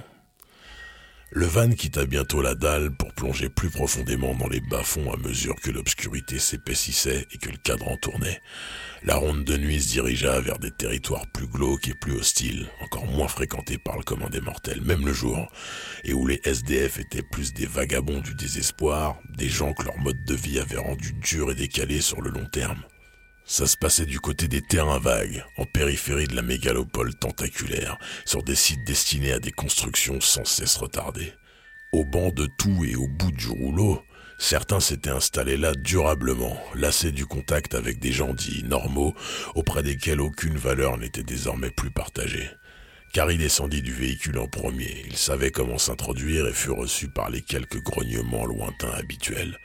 Le 1.34 1.46
van 1.46 1.70
quitta 1.70 2.04
bientôt 2.04 2.42
la 2.42 2.54
dalle 2.54 2.90
pour 2.90 3.10
plonger 3.14 3.48
plus 3.48 3.70
profondément 3.70 4.34
dans 4.34 4.48
les 4.48 4.60
bas-fonds 4.60 5.10
à 5.10 5.16
mesure 5.16 5.56
que 5.62 5.70
l'obscurité 5.70 6.38
s'épaississait 6.38 7.26
et 7.32 7.38
que 7.38 7.48
le 7.48 7.56
cadran 7.56 7.96
tournait. 7.96 8.42
La 9.02 9.16
ronde 9.16 9.42
de 9.42 9.56
nuit 9.56 9.80
se 9.80 9.88
dirigea 9.88 10.40
vers 10.40 10.58
des 10.58 10.70
territoires 10.70 11.26
plus 11.32 11.46
glauques 11.46 11.88
et 11.88 11.94
plus 11.94 12.12
hostiles, 12.12 12.68
encore 12.82 13.06
moins 13.06 13.28
fréquentés 13.28 13.78
par 13.78 13.96
le 13.96 14.02
commun 14.02 14.28
des 14.28 14.42
mortels, 14.42 14.82
même 14.82 15.06
le 15.06 15.14
jour, 15.14 15.50
et 16.04 16.12
où 16.12 16.26
les 16.26 16.38
SDF 16.44 16.98
étaient 16.98 17.22
plus 17.22 17.54
des 17.54 17.66
vagabonds 17.66 18.20
du 18.20 18.34
désespoir, 18.34 19.18
des 19.30 19.48
gens 19.48 19.72
que 19.72 19.84
leur 19.84 19.96
mode 19.96 20.22
de 20.24 20.34
vie 20.34 20.58
avait 20.58 20.76
rendu 20.76 21.14
dur 21.14 21.50
et 21.50 21.54
décalé 21.54 22.02
sur 22.02 22.20
le 22.20 22.28
long 22.28 22.44
terme. 22.44 22.82
Ça 23.44 23.66
se 23.66 23.76
passait 23.76 24.06
du 24.06 24.20
côté 24.20 24.48
des 24.48 24.62
terrains 24.62 25.00
vagues, 25.00 25.44
en 25.56 25.64
périphérie 25.64 26.26
de 26.26 26.36
la 26.36 26.42
mégalopole 26.42 27.14
tentaculaire, 27.14 27.98
sur 28.24 28.42
des 28.42 28.54
sites 28.54 28.84
destinés 28.86 29.32
à 29.32 29.40
des 29.40 29.50
constructions 29.50 30.20
sans 30.20 30.44
cesse 30.44 30.76
retardées. 30.76 31.32
Au 31.90 32.04
banc 32.04 32.30
de 32.30 32.48
tout 32.58 32.84
et 32.84 32.96
au 32.96 33.08
bout 33.08 33.32
du 33.32 33.48
rouleau, 33.48 34.00
certains 34.38 34.80
s'étaient 34.80 35.10
installés 35.10 35.56
là 35.56 35.74
durablement, 35.74 36.56
lassés 36.74 37.12
du 37.12 37.26
contact 37.26 37.74
avec 37.74 37.98
des 37.98 38.12
gens 38.12 38.32
dits 38.32 38.64
normaux, 38.64 39.14
auprès 39.54 39.82
desquels 39.82 40.20
aucune 40.20 40.56
valeur 40.56 40.96
n'était 40.96 41.22
désormais 41.22 41.70
plus 41.70 41.90
partagée. 41.90 42.48
Carrie 43.12 43.36
descendit 43.36 43.82
du 43.82 43.92
véhicule 43.92 44.38
en 44.38 44.46
premier, 44.46 45.04
il 45.06 45.16
savait 45.16 45.50
comment 45.50 45.76
s'introduire 45.76 46.46
et 46.46 46.54
fut 46.54 46.70
reçu 46.70 47.08
par 47.08 47.28
les 47.28 47.42
quelques 47.42 47.82
grognements 47.82 48.46
lointains 48.46 48.92
habituels. 48.92 49.58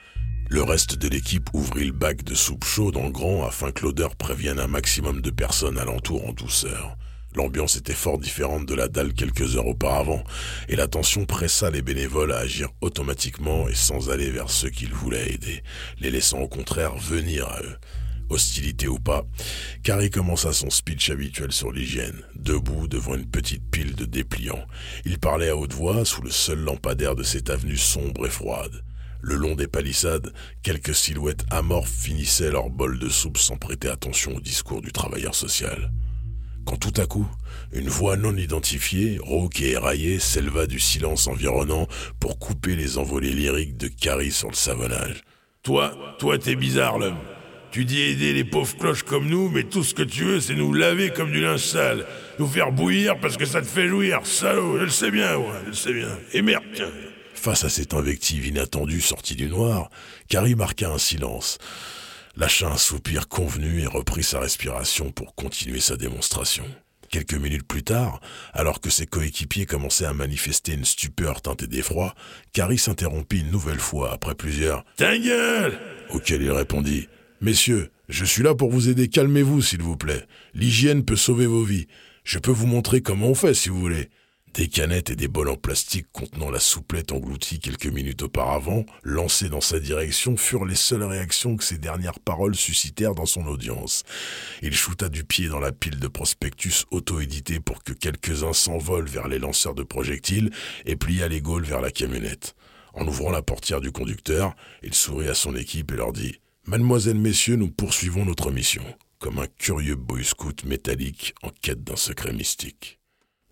Le 0.50 0.64
reste 0.64 0.96
de 0.96 1.10
l'équipe 1.10 1.50
ouvrit 1.54 1.88
le 1.88 1.92
bac 1.92 2.24
de 2.24 2.34
soupe 2.34 2.64
chaude 2.64 2.96
en 2.96 3.10
grand 3.10 3.46
afin 3.46 3.72
que 3.72 3.84
l'odeur 3.84 4.16
prévienne 4.16 4.60
un 4.60 4.68
maximum 4.68 5.22
de 5.22 5.30
personnes 5.30 5.78
alentour 5.78 6.26
en 6.26 6.32
douceur. 6.32 6.98
L'ambiance 7.36 7.76
était 7.76 7.94
fort 7.94 8.18
différente 8.18 8.66
de 8.66 8.74
la 8.74 8.88
dalle 8.88 9.14
quelques 9.14 9.58
heures 9.58 9.68
auparavant, 9.68 10.24
et 10.70 10.78
l'attention 10.78 11.26
pressa 11.26 11.70
les 11.70 11.82
bénévoles 11.82 12.32
à 12.32 12.38
agir 12.38 12.70
automatiquement 12.80 13.68
et 13.68 13.76
sans 13.76 14.10
aller 14.10 14.30
vers 14.30 14.50
ceux 14.50 14.70
qu'ils 14.70 14.94
voulaient 14.94 15.34
aider, 15.34 15.64
les 16.00 16.12
laissant 16.12 16.40
au 16.40 16.48
contraire 16.48 16.96
venir 16.96 17.46
à 17.50 17.62
eux. 17.64 17.78
Hostilité 18.30 18.88
ou 18.88 19.00
pas, 19.00 19.26
Carrie 19.84 20.10
commença 20.10 20.54
son 20.54 20.70
speech 20.70 21.10
habituel 21.10 21.52
sur 21.52 21.74
l'hygiène, 21.74 22.24
debout 22.36 22.88
devant 22.88 23.16
une 23.16 23.30
petite 23.30 23.70
pile 23.70 23.96
de 23.96 24.06
dépliants. 24.06 24.66
Il 25.04 25.20
parlait 25.20 25.50
à 25.50 25.58
haute 25.58 25.74
voix 25.74 26.06
sous 26.06 26.22
le 26.22 26.32
seul 26.32 26.60
lampadaire 26.60 27.16
de 27.16 27.24
cette 27.24 27.50
avenue 27.50 27.78
sombre 27.78 28.26
et 28.26 28.32
froide. 28.32 28.84
Le 29.22 29.36
long 29.36 29.56
des 29.56 29.68
palissades, 29.68 30.34
quelques 30.64 30.96
silhouettes 30.96 31.46
amorphes 31.50 31.92
finissaient 31.92 32.52
leur 32.52 32.70
bol 32.70 33.00
de 33.00 33.10
soupe 33.10 33.38
sans 33.38 33.58
prêter 33.58 33.90
attention 33.90 34.36
au 34.36 34.40
discours 34.40 34.82
du 34.82 34.92
travailleur 34.92 35.36
social. 35.36 35.92
Quand 36.66 36.78
tout 36.78 37.02
à 37.02 37.06
coup, 37.06 37.28
une 37.72 37.88
voix 37.88 38.18
non 38.18 38.36
identifiée, 38.36 39.20
rauque 39.22 39.62
et 39.62 39.72
éraillée, 39.72 40.20
s'éleva 40.20 40.68
du 40.68 40.80
silence 40.80 41.28
environnant 41.28 41.88
pour 42.20 42.40
couper 42.40 42.76
les 42.76 42.98
envolées 42.98 43.32
lyriques 43.32 43.78
de 43.78 43.88
Carrie 43.88 44.32
sur 44.32 44.50
le 44.50 44.56
savonnage. 44.56 45.24
Toi, 45.64 45.94
toi 46.20 46.38
t'es 46.38 46.56
bizarre 46.56 47.00
l'homme. 47.00 47.18
Tu 47.72 47.86
dis 47.86 48.02
aider 48.02 48.34
les 48.34 48.44
pauvres 48.44 48.76
cloches 48.78 49.04
comme 49.04 49.28
nous, 49.28 49.50
mais 49.50 49.64
tout 49.64 49.84
ce 49.84 49.94
que 49.94 50.04
tu 50.04 50.24
veux, 50.24 50.40
c'est 50.40 50.56
nous 50.56 50.74
laver 50.74 51.10
comme 51.10 51.32
du 51.32 51.42
linge 51.42 51.64
sale, 51.64 52.06
nous 52.40 52.48
faire 52.48 52.72
bouillir 52.72 53.20
parce 53.20 53.38
que 53.38 53.46
ça 53.46 53.62
te 53.62 53.68
fait 53.68 53.88
jouir, 53.88 54.26
salaud, 54.26 54.78
je 54.80 54.84
le 54.84 54.90
sais 54.90 55.12
bien, 55.12 55.38
ouais, 55.38 55.46
je 55.66 55.70
le 55.70 55.74
sais 55.74 55.94
bien. 55.94 56.10
Et 56.34 56.42
merde, 56.42 56.64
Face 57.38 57.64
à 57.64 57.70
cette 57.70 57.94
invective 57.94 58.48
inattendue 58.48 59.00
sortie 59.00 59.36
du 59.36 59.48
noir, 59.48 59.90
Carrie 60.28 60.56
marqua 60.56 60.90
un 60.90 60.98
silence, 60.98 61.60
lâcha 62.36 62.68
un 62.68 62.78
soupir 62.78 63.30
convenu 63.30 63.82
et 63.82 63.88
reprit 63.88 64.24
sa 64.24 64.40
respiration 64.40 65.12
pour 65.12 65.36
continuer 65.36 65.80
sa 65.80 65.96
démonstration. 65.96 66.66
Quelques 67.10 67.36
minutes 67.36 67.66
plus 67.66 67.84
tard, 67.84 68.20
alors 68.54 68.82
que 68.82 68.90
ses 68.90 69.06
coéquipiers 69.06 69.68
commençaient 69.68 70.08
à 70.08 70.14
manifester 70.14 70.74
une 70.74 70.84
stupeur 70.84 71.42
teintée 71.42 71.68
d'effroi, 71.68 72.16
Carrie 72.54 72.80
s'interrompit 72.80 73.42
une 73.42 73.52
nouvelle 73.52 73.80
fois 73.80 74.12
après 74.12 74.36
plusieurs 74.36 74.84
Ta 74.98 75.18
gueule 75.18 75.80
auquel 76.10 76.42
il 76.42 76.52
répondit 76.52 77.08
Messieurs, 77.40 77.92
je 78.10 78.26
suis 78.26 78.44
là 78.44 78.56
pour 78.56 78.72
vous 78.72 78.90
aider, 78.90 79.10
calmez-vous 79.10 79.62
s'il 79.62 79.84
vous 79.84 79.96
plaît. 79.96 80.26
L'hygiène 80.56 81.06
peut 81.06 81.16
sauver 81.16 81.46
vos 81.46 81.64
vies. 81.64 81.88
Je 82.24 82.40
peux 82.40 82.52
vous 82.52 82.68
montrer 82.68 83.02
comment 83.02 83.28
on 83.28 83.36
fait 83.36 83.54
si 83.54 83.70
vous 83.70 83.80
voulez. 83.80 84.10
Des 84.58 84.70
canettes 84.70 85.12
et 85.12 85.16
des 85.16 85.28
bols 85.28 85.50
en 85.50 85.56
plastique 85.56 86.08
contenant 86.12 86.50
la 86.50 86.60
souplette 86.60 87.12
engloutie 87.12 87.60
quelques 87.60 87.86
minutes 87.86 88.24
auparavant, 88.24 88.88
lancées 89.04 89.50
dans 89.50 89.62
sa 89.62 89.80
direction, 89.80 90.36
furent 90.36 90.66
les 90.66 90.74
seules 90.74 91.04
réactions 91.04 91.56
que 91.58 91.64
ces 91.64 91.78
dernières 91.78 92.20
paroles 92.20 92.56
suscitèrent 92.56 93.14
dans 93.14 93.28
son 93.28 93.46
audience. 93.46 94.04
Il 94.64 94.74
shoota 94.74 95.10
du 95.10 95.24
pied 95.24 95.48
dans 95.48 95.60
la 95.60 95.72
pile 95.72 96.00
de 96.00 96.08
prospectus 96.08 96.86
auto-édités 96.90 97.60
pour 97.60 97.84
que 97.84 97.94
quelques-uns 97.94 98.54
s'envolent 98.54 99.08
vers 99.08 99.28
les 99.28 99.38
lanceurs 99.38 99.76
de 99.76 99.84
projectiles 99.84 100.50
et 100.88 100.96
plia 100.96 101.28
les 101.28 101.40
gaules 101.40 101.66
vers 101.66 101.82
la 101.82 101.92
camionnette. 101.92 102.56
En 102.96 103.08
ouvrant 103.08 103.30
la 103.30 103.44
portière 103.44 103.80
du 103.80 103.92
conducteur, 103.92 104.56
il 104.82 104.96
sourit 104.96 105.30
à 105.30 105.36
son 105.36 105.56
équipe 105.56 105.92
et 105.92 105.98
leur 105.98 106.14
dit 106.14 106.40
Mademoiselles, 106.66 107.20
messieurs, 107.20 107.58
nous 107.58 107.70
poursuivons 107.70 108.26
notre 108.26 108.50
mission, 108.50 108.84
comme 109.20 109.38
un 109.38 109.48
curieux 109.60 109.96
boy 109.96 110.26
scout 110.26 110.64
métallique 110.64 111.36
en 111.44 111.52
quête 111.62 111.84
d'un 111.84 111.96
secret 111.96 112.34
mystique. 112.34 112.97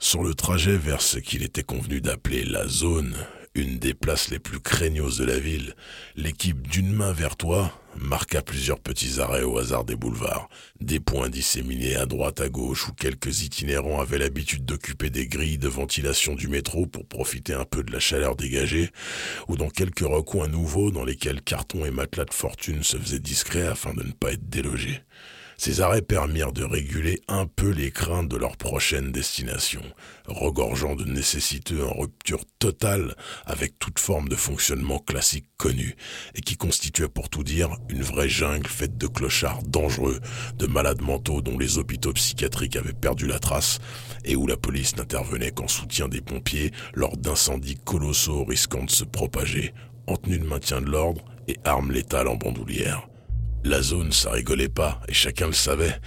Sur 0.06 0.22
le 0.22 0.36
trajet 0.36 0.78
vers 0.78 1.02
ce 1.02 1.18
qu'il 1.18 1.42
était 1.42 1.64
convenu 1.64 2.00
d'appeler 2.00 2.46
la 2.46 2.68
zone, 2.68 3.16
une 3.56 3.80
des 3.80 3.96
places 3.96 4.30
les 4.30 4.38
plus 4.38 4.60
craignos 4.60 5.18
de 5.18 5.26
la 5.26 5.40
ville, 5.40 5.76
l'équipe 6.16 6.68
d'une 6.68 6.94
main 6.94 7.12
vers 7.12 7.36
toi 7.36 7.74
marqua 7.98 8.44
plusieurs 8.44 8.80
petits 8.80 9.20
arrêts 9.20 9.42
au 9.42 9.58
hasard 9.58 9.84
des 9.84 9.96
boulevards, 9.96 10.48
des 10.80 11.00
points 11.00 11.28
disséminés 11.28 11.96
à 11.96 12.06
droite 12.06 12.40
à 12.40 12.50
gauche 12.50 12.88
où 12.88 12.94
quelques 12.94 13.42
itinérants 13.42 14.00
avaient 14.00 14.20
l'habitude 14.20 14.64
d'occuper 14.64 15.10
des 15.10 15.26
grilles 15.26 15.58
de 15.58 15.70
ventilation 15.70 16.36
du 16.36 16.50
métro 16.50 16.86
pour 16.86 17.08
profiter 17.08 17.56
un 17.56 17.66
peu 17.66 17.82
de 17.82 17.92
la 17.92 18.00
chaleur 18.00 18.36
dégagée, 18.36 18.92
ou 19.48 19.58
dans 19.58 19.70
quelques 19.70 20.02
recoins 20.02 20.48
nouveaux 20.48 20.92
dans 20.92 21.04
lesquels 21.04 21.42
cartons 21.42 21.84
et 21.84 21.90
matelas 21.90 22.26
de 22.26 22.34
fortune 22.34 22.84
se 22.84 22.98
faisaient 22.98 23.18
discrets 23.18 23.66
afin 23.66 23.96
de 23.96 24.04
ne 24.04 24.12
pas 24.12 24.34
être 24.34 24.48
délogés. 24.52 25.02
Ces 25.58 25.82
arrêts 25.82 26.02
permirent 26.02 26.52
de 26.52 26.64
réguler 26.64 27.22
un 27.28 27.46
peu 27.46 27.70
les 27.70 27.92
craintes 27.92 28.28
de 28.28 28.36
leur 28.36 28.58
prochaine 28.58 29.12
destination, 29.12 29.82
regorgeant 30.28 30.96
de 30.96 31.06
nécessiteux 31.06 31.86
en 31.86 31.94
rupture 31.94 32.44
totale 32.60 33.16
avec 33.46 33.80
toute 33.80 34.00
forme 34.00 34.28
de 34.28 34.36
fonctionnement 34.36 35.00
classique 35.00 35.48
connu, 35.58 35.96
et 36.36 36.42
qui 36.42 36.58
constituait 36.58 37.08
pour 37.08 37.30
tout 37.30 37.44
dire 37.44 37.78
une 37.90 38.04
vraie 38.04 38.30
jungle 38.30 38.68
faite 38.68 38.98
de 38.98 39.08
clochards 39.08 39.64
dangereux, 39.64 40.20
de 40.58 40.68
malades 40.68 41.02
mentaux 41.02 41.42
dont 41.42 41.58
les 41.58 41.78
hôpitaux 41.78 42.14
psychiatriques 42.14 42.76
avaient 42.76 42.94
perdu 42.94 43.26
la 43.26 43.40
trace, 43.40 43.80
et 44.26 44.36
où 44.36 44.48
la 44.48 44.58
police 44.58 44.98
n'intervenait 44.98 45.52
qu'en 45.52 45.68
soutien 45.68 46.10
des 46.10 46.22
pompiers 46.22 46.72
lors 46.94 47.16
d'incendies 47.16 47.80
colossaux 47.84 48.44
risquant 48.44 48.84
de 48.84 48.92
se 48.92 49.06
propager, 49.06 49.74
en 50.08 50.18
tenue 50.18 50.40
de 50.40 50.46
maintien 50.46 50.82
de 50.82 50.90
l'ordre 50.90 51.24
et 51.48 51.58
armes 51.64 51.92
létales 51.92 52.28
en 52.28 52.36
bandoulière. 52.36 53.08
La 53.66 53.82
zone, 53.82 54.12
ça 54.12 54.30
rigolait 54.30 54.70
pas, 54.70 55.02
et 55.08 55.14
chacun 55.14 55.48
le 55.48 55.54
savait. 55.54 56.00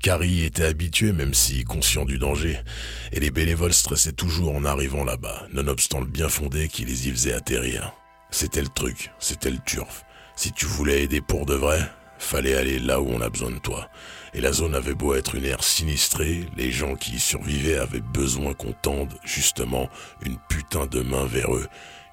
Carrie 0.00 0.42
était 0.42 0.64
habitué, 0.64 1.12
même 1.12 1.32
si 1.32 1.62
conscient 1.62 2.04
du 2.04 2.18
danger, 2.18 2.58
et 3.12 3.20
les 3.20 3.30
bénévoles 3.30 3.72
stressaient 3.72 4.10
toujours 4.10 4.52
en 4.52 4.64
arrivant 4.64 5.04
là-bas, 5.04 5.46
nonobstant 5.52 6.00
le 6.00 6.06
bien 6.06 6.28
fondé 6.28 6.66
qui 6.66 6.84
les 6.84 7.06
y 7.06 7.12
faisait 7.12 7.32
atterrir. 7.32 7.92
C'était 8.32 8.62
le 8.62 8.68
truc, 8.68 9.12
c'était 9.20 9.52
le 9.52 9.60
turf. 9.64 10.04
Si 10.34 10.50
tu 10.50 10.66
voulais 10.66 11.04
aider 11.04 11.20
pour 11.20 11.46
de 11.46 11.54
vrai, 11.54 11.88
fallait 12.18 12.56
aller 12.56 12.80
là 12.80 13.00
où 13.00 13.08
on 13.08 13.20
a 13.20 13.30
besoin 13.30 13.52
de 13.52 13.60
toi. 13.60 13.88
Et 14.34 14.40
la 14.40 14.52
zone 14.52 14.74
avait 14.74 14.94
beau 14.94 15.14
être 15.14 15.36
une 15.36 15.44
aire 15.44 15.62
sinistrée, 15.62 16.46
les 16.56 16.72
gens 16.72 16.96
qui 16.96 17.12
y 17.12 17.20
survivaient 17.20 17.78
avaient 17.78 18.00
besoin 18.00 18.54
qu'on 18.54 18.72
tende, 18.72 19.14
justement, 19.22 19.88
une 20.26 20.38
putain 20.48 20.86
de 20.86 21.00
main 21.00 21.26
vers 21.26 21.54
eux, 21.54 21.68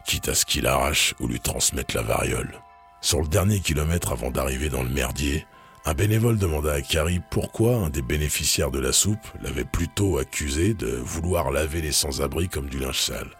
quitte 0.06 0.30
à 0.30 0.36
ce 0.36 0.46
qu'il 0.46 0.68
arrache 0.68 1.16
ou 1.20 1.26
lui 1.28 1.40
transmette 1.40 1.96
la 1.96 2.04
variole. 2.04 2.52
Sur 3.02 3.22
le 3.22 3.28
dernier 3.28 3.60
kilomètre 3.60 4.12
avant 4.12 4.30
d'arriver 4.30 4.70
dans 4.70 4.84
le 4.84 4.90
merdier, 4.90 5.48
un 5.86 5.96
bénévole 5.96 6.38
demanda 6.38 6.72
à 6.74 6.82
Carrie 6.82 7.22
pourquoi 7.32 7.76
un 7.76 7.90
des 7.90 8.04
bénéficiaires 8.04 8.70
de 8.70 8.80
la 8.80 8.94
soupe 8.94 9.26
l'avait 9.42 9.66
plutôt 9.66 10.20
accusé 10.20 10.76
de 10.76 10.88
vouloir 10.88 11.50
laver 11.50 11.82
les 11.82 11.92
sans-abri 11.92 12.48
comme 12.48 12.70
du 12.70 12.78
linge 12.78 13.02
sale. 13.02 13.32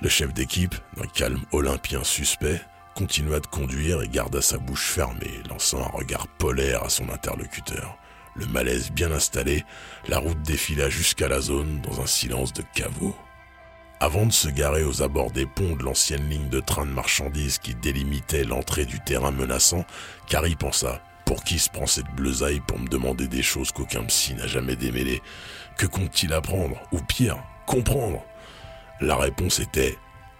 Le 0.00 0.08
chef 0.08 0.32
d'équipe, 0.32 0.74
d'un 0.96 1.06
calme 1.06 1.42
olympien 1.52 2.02
suspect, 2.02 2.62
continua 2.94 3.40
de 3.40 3.46
conduire 3.46 4.00
et 4.00 4.08
garda 4.08 4.40
sa 4.40 4.56
bouche 4.56 4.86
fermée, 4.86 5.42
lançant 5.50 5.82
un 5.82 5.90
regard 5.90 6.26
polaire 6.26 6.82
à 6.82 6.88
son 6.88 7.10
interlocuteur. 7.10 7.98
Le 8.34 8.46
malaise 8.46 8.90
bien 8.90 9.12
installé, 9.12 9.64
la 10.08 10.18
route 10.18 10.40
défila 10.40 10.88
jusqu'à 10.88 11.28
la 11.28 11.42
zone 11.42 11.82
dans 11.82 12.00
un 12.00 12.06
silence 12.06 12.54
de 12.54 12.62
caveau. 12.74 13.14
Avant 14.00 14.26
de 14.26 14.32
se 14.32 14.48
garer 14.48 14.84
aux 14.84 15.02
abords 15.02 15.32
des 15.32 15.44
ponts 15.44 15.74
de 15.74 15.82
l'ancienne 15.82 16.28
ligne 16.28 16.48
de 16.48 16.60
train 16.60 16.86
de 16.86 16.92
marchandises 16.92 17.58
qui 17.58 17.74
délimitait 17.74 18.44
l'entrée 18.44 18.84
du 18.84 19.00
terrain 19.00 19.32
menaçant, 19.32 19.84
Carrie 20.28 20.54
pensa 20.54 21.00
Pour 21.24 21.42
qui 21.42 21.58
se 21.58 21.68
prend 21.68 21.86
cette 21.86 22.10
bleusaille 22.14 22.60
pour 22.60 22.78
me 22.78 22.86
demander 22.86 23.26
des 23.26 23.42
choses 23.42 23.72
qu'aucun 23.72 24.04
psy 24.04 24.34
n'a 24.34 24.46
jamais 24.46 24.76
démêlées? 24.76 25.20
Que 25.76 25.86
compte-t-il 25.86 26.32
apprendre? 26.32 26.76
Ou 26.92 27.00
pire, 27.00 27.42
comprendre? 27.66 28.24
La 29.00 29.16
réponse 29.16 29.58
était 29.58 29.98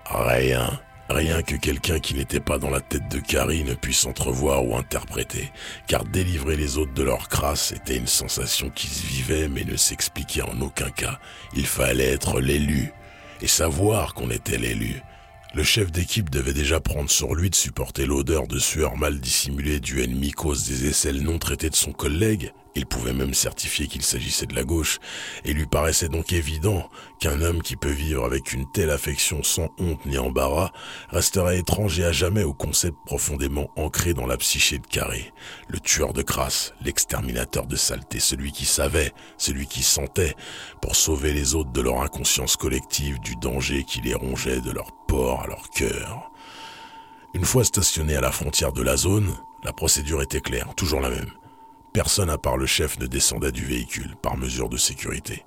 Rien. 0.08 0.80
Rien 1.10 1.42
que 1.42 1.56
quelqu'un 1.56 2.00
qui 2.00 2.14
n'était 2.14 2.38
pas 2.38 2.58
dans 2.58 2.70
la 2.70 2.80
tête 2.80 3.08
de 3.08 3.18
Carrie 3.18 3.64
ne 3.64 3.74
puisse 3.74 4.04
entrevoir 4.06 4.64
ou 4.64 4.76
interpréter, 4.76 5.50
car 5.86 6.04
délivrer 6.04 6.54
les 6.54 6.76
autres 6.76 6.92
de 6.92 7.02
leur 7.02 7.28
crasse 7.28 7.72
était 7.72 7.96
une 7.96 8.06
sensation 8.06 8.68
qui 8.68 8.88
se 8.88 9.06
vivait 9.06 9.48
mais 9.48 9.64
ne 9.64 9.76
s'expliquait 9.76 10.42
en 10.42 10.60
aucun 10.60 10.90
cas. 10.90 11.18
Il 11.54 11.66
fallait 11.66 12.12
être 12.12 12.40
l'élu, 12.40 12.92
et 13.40 13.46
savoir 13.46 14.14
qu'on 14.14 14.30
était 14.30 14.58
l'élu. 14.58 15.02
Le 15.54 15.62
chef 15.62 15.90
d'équipe 15.90 16.28
devait 16.30 16.52
déjà 16.52 16.78
prendre 16.78 17.10
sur 17.10 17.34
lui 17.34 17.48
de 17.48 17.54
supporter 17.54 18.04
l'odeur 18.04 18.46
de 18.46 18.58
sueur 18.58 18.96
mal 18.96 19.18
dissimulée 19.18 19.80
du 19.80 20.02
ennemi 20.02 20.30
cause 20.30 20.66
des 20.66 20.86
aisselles 20.88 21.22
non 21.22 21.38
traitées 21.38 21.70
de 21.70 21.74
son 21.74 21.92
collègue, 21.92 22.52
il 22.74 22.86
pouvait 22.86 23.12
même 23.12 23.34
certifier 23.34 23.86
qu'il 23.86 24.02
s'agissait 24.02 24.46
de 24.46 24.54
la 24.54 24.64
gauche, 24.64 24.98
et 25.44 25.52
lui 25.52 25.66
paraissait 25.66 26.08
donc 26.08 26.32
évident 26.32 26.88
qu'un 27.18 27.40
homme 27.40 27.62
qui 27.62 27.76
peut 27.76 27.90
vivre 27.90 28.24
avec 28.24 28.52
une 28.52 28.70
telle 28.70 28.90
affection 28.90 29.42
sans 29.42 29.70
honte 29.78 30.04
ni 30.06 30.18
embarras 30.18 30.72
resterait 31.10 31.58
étranger 31.58 32.04
à 32.04 32.12
jamais 32.12 32.44
au 32.44 32.54
concept 32.54 32.96
profondément 33.04 33.70
ancré 33.76 34.14
dans 34.14 34.26
la 34.26 34.36
psyché 34.36 34.78
de 34.78 34.86
Carré. 34.86 35.32
Le 35.68 35.80
tueur 35.80 36.12
de 36.12 36.22
crasse, 36.22 36.74
l'exterminateur 36.84 37.66
de 37.66 37.76
saleté, 37.76 38.20
celui 38.20 38.52
qui 38.52 38.64
savait, 38.64 39.12
celui 39.36 39.66
qui 39.66 39.82
sentait, 39.82 40.34
pour 40.80 40.96
sauver 40.96 41.32
les 41.32 41.54
autres 41.54 41.72
de 41.72 41.80
leur 41.80 42.02
inconscience 42.02 42.56
collective 42.56 43.18
du 43.20 43.36
danger 43.36 43.84
qui 43.84 44.00
les 44.00 44.14
rongeait 44.14 44.60
de 44.60 44.70
leur 44.70 44.92
porc 45.06 45.42
à 45.42 45.46
leur 45.46 45.70
cœur. 45.70 46.30
Une 47.34 47.44
fois 47.44 47.64
stationné 47.64 48.16
à 48.16 48.20
la 48.20 48.32
frontière 48.32 48.72
de 48.72 48.82
la 48.82 48.96
zone, 48.96 49.34
la 49.64 49.72
procédure 49.72 50.22
était 50.22 50.40
claire, 50.40 50.74
toujours 50.74 51.00
la 51.00 51.10
même. 51.10 51.30
Personne 51.98 52.30
à 52.30 52.38
part 52.38 52.56
le 52.56 52.64
chef 52.64 52.96
ne 53.00 53.08
descendait 53.08 53.50
du 53.50 53.64
véhicule, 53.64 54.14
par 54.22 54.36
mesure 54.36 54.68
de 54.68 54.76
sécurité. 54.76 55.44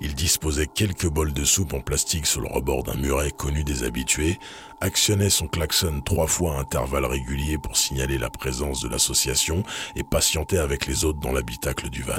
Il 0.00 0.14
disposait 0.14 0.68
quelques 0.68 1.08
bols 1.08 1.32
de 1.32 1.42
soupe 1.42 1.74
en 1.74 1.80
plastique 1.80 2.24
sur 2.24 2.40
le 2.40 2.46
rebord 2.46 2.84
d'un 2.84 2.94
muret 2.94 3.32
connu 3.32 3.64
des 3.64 3.82
habitués, 3.82 4.38
actionnait 4.80 5.28
son 5.28 5.48
klaxon 5.48 6.00
trois 6.04 6.28
fois 6.28 6.54
à 6.54 6.60
intervalles 6.60 7.04
réguliers 7.04 7.58
pour 7.58 7.76
signaler 7.76 8.16
la 8.16 8.30
présence 8.30 8.80
de 8.80 8.88
l'association 8.88 9.64
et 9.96 10.04
patientait 10.04 10.58
avec 10.58 10.86
les 10.86 11.04
autres 11.04 11.18
dans 11.18 11.32
l'habitacle 11.32 11.90
du 11.90 12.04
van. 12.04 12.14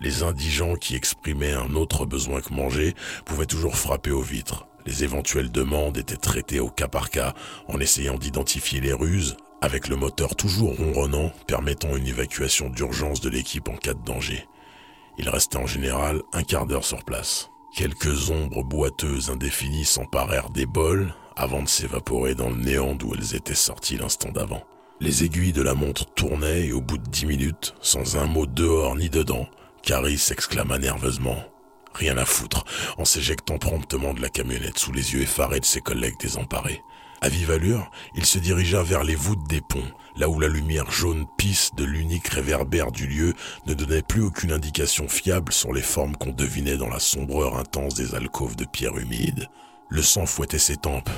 Les 0.00 0.24
indigents 0.24 0.74
qui 0.74 0.96
exprimaient 0.96 1.54
un 1.54 1.76
autre 1.76 2.06
besoin 2.06 2.40
que 2.40 2.52
manger 2.52 2.96
pouvaient 3.24 3.46
toujours 3.46 3.76
frapper 3.76 4.10
aux 4.10 4.20
vitres. 4.20 4.66
Les 4.84 5.04
éventuelles 5.04 5.52
demandes 5.52 5.96
étaient 5.96 6.16
traitées 6.16 6.58
au 6.58 6.70
cas 6.70 6.88
par 6.88 7.10
cas 7.10 7.34
en 7.68 7.78
essayant 7.78 8.18
d'identifier 8.18 8.80
les 8.80 8.92
ruses, 8.92 9.36
avec 9.66 9.88
le 9.88 9.96
moteur 9.96 10.36
toujours 10.36 10.76
ronronnant, 10.76 11.32
permettant 11.48 11.96
une 11.96 12.06
évacuation 12.06 12.70
d'urgence 12.70 13.20
de 13.20 13.28
l'équipe 13.28 13.68
en 13.68 13.74
cas 13.74 13.94
de 13.94 14.04
danger. 14.04 14.46
Il 15.18 15.28
restait 15.28 15.56
en 15.56 15.66
général 15.66 16.22
un 16.32 16.44
quart 16.44 16.66
d'heure 16.66 16.84
sur 16.84 17.04
place. 17.04 17.50
Quelques 17.74 18.30
ombres 18.30 18.62
boiteuses 18.62 19.28
indéfinies 19.28 19.84
s'emparèrent 19.84 20.50
des 20.50 20.66
bols 20.66 21.12
avant 21.34 21.64
de 21.64 21.68
s'évaporer 21.68 22.36
dans 22.36 22.48
le 22.48 22.56
néant 22.56 22.94
d'où 22.94 23.12
elles 23.14 23.34
étaient 23.34 23.56
sorties 23.56 23.96
l'instant 23.96 24.30
d'avant. 24.30 24.62
Les 25.00 25.24
aiguilles 25.24 25.52
de 25.52 25.62
la 25.62 25.74
montre 25.74 26.06
tournaient 26.14 26.68
et 26.68 26.72
au 26.72 26.80
bout 26.80 26.98
de 26.98 27.10
dix 27.10 27.26
minutes, 27.26 27.74
sans 27.80 28.16
un 28.16 28.26
mot 28.26 28.46
dehors 28.46 28.94
ni 28.94 29.10
dedans, 29.10 29.48
Carrie 29.82 30.16
s'exclama 30.16 30.78
nerveusement. 30.78 31.42
Rien 31.92 32.16
à 32.18 32.24
foutre, 32.24 32.64
en 32.98 33.04
s'éjectant 33.04 33.58
promptement 33.58 34.14
de 34.14 34.22
la 34.22 34.28
camionnette 34.28 34.78
sous 34.78 34.92
les 34.92 35.14
yeux 35.14 35.22
effarés 35.22 35.60
de 35.60 35.64
ses 35.64 35.80
collègues 35.80 36.20
désemparés. 36.20 36.82
À 37.20 37.28
vive 37.28 37.50
allure, 37.50 37.90
il 38.14 38.26
se 38.26 38.38
dirigea 38.38 38.82
vers 38.82 39.02
les 39.02 39.14
voûtes 39.14 39.48
des 39.48 39.62
ponts, 39.62 39.90
là 40.16 40.28
où 40.28 40.38
la 40.38 40.48
lumière 40.48 40.90
jaune 40.90 41.26
pisse 41.38 41.74
de 41.74 41.84
l'unique 41.84 42.28
réverbère 42.28 42.92
du 42.92 43.06
lieu 43.06 43.32
ne 43.66 43.74
donnait 43.74 44.02
plus 44.02 44.22
aucune 44.22 44.52
indication 44.52 45.08
fiable 45.08 45.52
sur 45.52 45.72
les 45.72 45.82
formes 45.82 46.16
qu'on 46.16 46.32
devinait 46.32 46.76
dans 46.76 46.90
la 46.90 47.00
sombreur 47.00 47.56
intense 47.56 47.94
des 47.94 48.14
alcôves 48.14 48.56
de 48.56 48.66
pierre 48.66 48.98
humide. 48.98 49.48
Le 49.88 50.02
sang 50.02 50.26
fouettait 50.26 50.58
ses 50.58 50.76
tempes. 50.76 51.08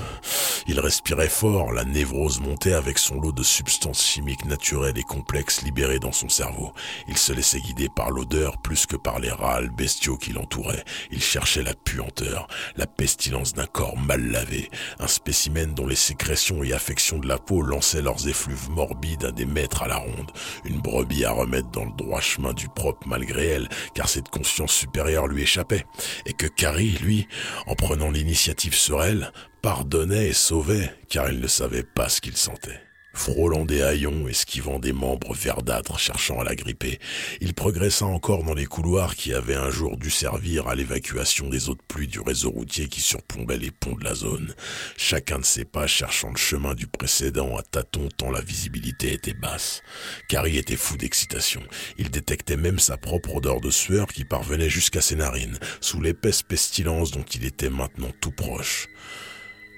Il 0.67 0.79
respirait 0.81 1.31
fort, 1.31 1.73
la 1.73 1.85
névrose 1.85 2.41
montait 2.41 2.75
avec 2.75 2.99
son 2.99 3.19
lot 3.19 3.33
de 3.33 3.43
substances 3.43 4.05
chimiques 4.05 4.45
naturelles 4.45 4.99
et 4.99 5.03
complexes 5.03 5.63
libérées 5.63 5.99
dans 5.99 6.13
son 6.13 6.29
cerveau. 6.29 6.75
Il 7.09 7.17
se 7.17 7.33
laissait 7.33 7.61
guider 7.61 7.89
par 7.89 8.11
l'odeur 8.11 8.59
plus 8.59 8.85
que 8.85 8.97
par 8.97 9.21
les 9.21 9.31
râles 9.31 9.71
bestiaux 9.71 10.19
qui 10.19 10.35
l'entouraient. 10.35 10.85
Il 11.11 11.23
cherchait 11.23 11.63
la 11.63 11.73
puanteur, 11.73 12.47
la 12.77 12.87
pestilence 12.87 13.55
d'un 13.55 13.65
corps 13.65 13.97
mal 13.97 14.31
lavé, 14.31 14.71
un 14.99 15.07
spécimen 15.07 15.73
dont 15.73 15.87
les 15.87 15.97
sécrétions 15.97 16.63
et 16.63 16.75
affections 16.75 17.19
de 17.19 17.27
la 17.27 17.39
peau 17.39 17.63
lançaient 17.63 18.03
leurs 18.03 18.29
effluves 18.29 18.69
morbides 18.69 19.25
à 19.25 19.33
des 19.33 19.47
mètres 19.47 19.83
à 19.83 19.89
la 19.89 19.97
ronde. 19.97 20.31
Une 20.67 20.83
brebis 20.83 21.25
à 21.25 21.31
remettre 21.31 21.71
dans 21.71 21.87
le 21.87 21.93
droit 21.93 22.21
chemin 22.21 22.53
du 22.53 22.69
propre 22.69 23.09
malgré 23.09 23.47
elle, 23.47 23.71
car 23.95 24.11
cette 24.11 24.29
conscience 24.29 24.73
supérieure 24.73 25.27
lui 25.27 25.43
échappait. 25.43 25.87
Et 26.27 26.35
que 26.35 26.47
Carrie, 26.47 26.99
lui, 27.01 27.27
en 27.67 27.75
prenant 27.75 28.11
l'initiative 28.11 28.58
sur 28.75 29.03
elle, 29.03 29.33
pardonnait 29.62 30.29
et 30.29 30.33
sauvait, 30.33 30.95
car 31.09 31.31
il 31.31 31.41
ne 31.41 31.47
savait 31.47 31.83
pas 31.83 32.09
ce 32.09 32.21
qu'il 32.21 32.37
sentait. 32.37 32.88
Frôlant 33.19 33.65
des 33.65 33.83
haillons, 33.83 34.29
esquivant 34.29 34.79
des 34.79 34.93
membres 34.93 35.35
verdâtres 35.35 35.99
cherchant 35.99 36.39
à 36.39 36.45
la 36.45 36.55
gripper, 36.55 37.01
il 37.41 37.53
progressa 37.53 38.07
encore 38.07 38.45
dans 38.45 38.55
les 38.55 38.65
couloirs 38.65 39.17
qui 39.17 39.35
avaient 39.35 39.57
un 39.57 39.71
jour 39.71 39.97
dû 39.97 40.09
servir 40.09 40.69
à 40.69 40.77
l'évacuation 40.77 41.49
des 41.49 41.69
eaux 41.69 41.75
de 41.75 41.83
pluie 41.89 42.07
du 42.07 42.21
réseau 42.21 42.51
routier 42.51 42.87
qui 42.87 43.01
surplombait 43.01 43.59
les 43.59 43.73
ponts 43.73 43.97
de 43.97 44.05
la 44.05 44.15
zone. 44.15 44.55
Chacun 44.97 45.41
de 45.41 45.45
ses 45.45 45.65
pas 45.65 45.89
cherchant 45.89 46.31
le 46.31 46.37
chemin 46.37 46.75
du 46.75 46.87
précédent 46.87 47.57
à 47.57 47.63
tâtons 47.63 48.09
tant 48.17 48.31
la 48.31 48.41
visibilité 48.41 49.13
était 49.13 49.35
basse. 49.35 49.83
Carrie 50.29 50.57
était 50.57 50.77
fou 50.77 50.97
d'excitation. 50.97 51.61
Il 51.99 52.11
détectait 52.11 52.57
même 52.57 52.79
sa 52.79 52.97
propre 52.97 53.35
odeur 53.35 53.61
de 53.61 53.71
sueur 53.71 54.07
qui 54.07 54.25
parvenait 54.25 54.71
jusqu'à 54.71 55.01
ses 55.01 55.17
narines, 55.17 55.59
sous 55.81 56.01
l'épaisse 56.01 56.43
pestilence 56.43 57.11
dont 57.11 57.27
il 57.35 57.45
était 57.45 57.69
maintenant 57.69 58.13
tout 58.21 58.33
proche. 58.33 58.87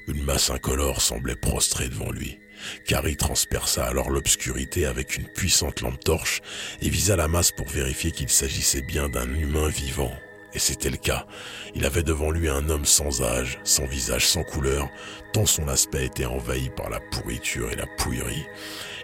Une 0.09 0.23
masse 0.25 0.51
incolore 0.51 1.01
semblait 1.01 1.37
prostrée 1.37 1.89
devant 1.89 2.11
lui. 2.11 2.39
Carrie 2.87 3.17
transperça 3.17 3.85
alors 3.85 4.11
l'obscurité 4.11 4.87
avec 4.87 5.17
une 5.17 5.27
puissante 5.27 5.81
lampe 5.81 6.03
torche 6.03 6.43
et 6.83 6.89
visa 6.89 7.17
la 7.17 7.29
masse 7.29 7.53
pour 7.53 7.69
vérifier 7.69 8.13
qu'il 8.13 8.29
s'agissait 8.29 8.83
bien 8.83 9.09
d'un 9.09 9.29
humain 9.35 9.69
vivant. 9.69 10.13
Et 10.53 10.59
c'était 10.59 10.91
le 10.91 10.97
cas. 10.97 11.27
Il 11.75 11.87
avait 11.87 12.03
devant 12.03 12.31
lui 12.31 12.49
un 12.49 12.69
homme 12.69 12.85
sans 12.85 13.23
âge, 13.23 13.61
sans 13.63 13.87
visage, 13.87 14.27
sans 14.27 14.43
couleur, 14.43 14.89
tant 15.33 15.47
son 15.47 15.69
aspect 15.69 16.07
était 16.07 16.27
envahi 16.27 16.71
par 16.71 16.91
la 16.91 16.99
pourriture 16.99 17.71
et 17.71 17.77
la 17.77 17.87
pouillerie. 17.87 18.47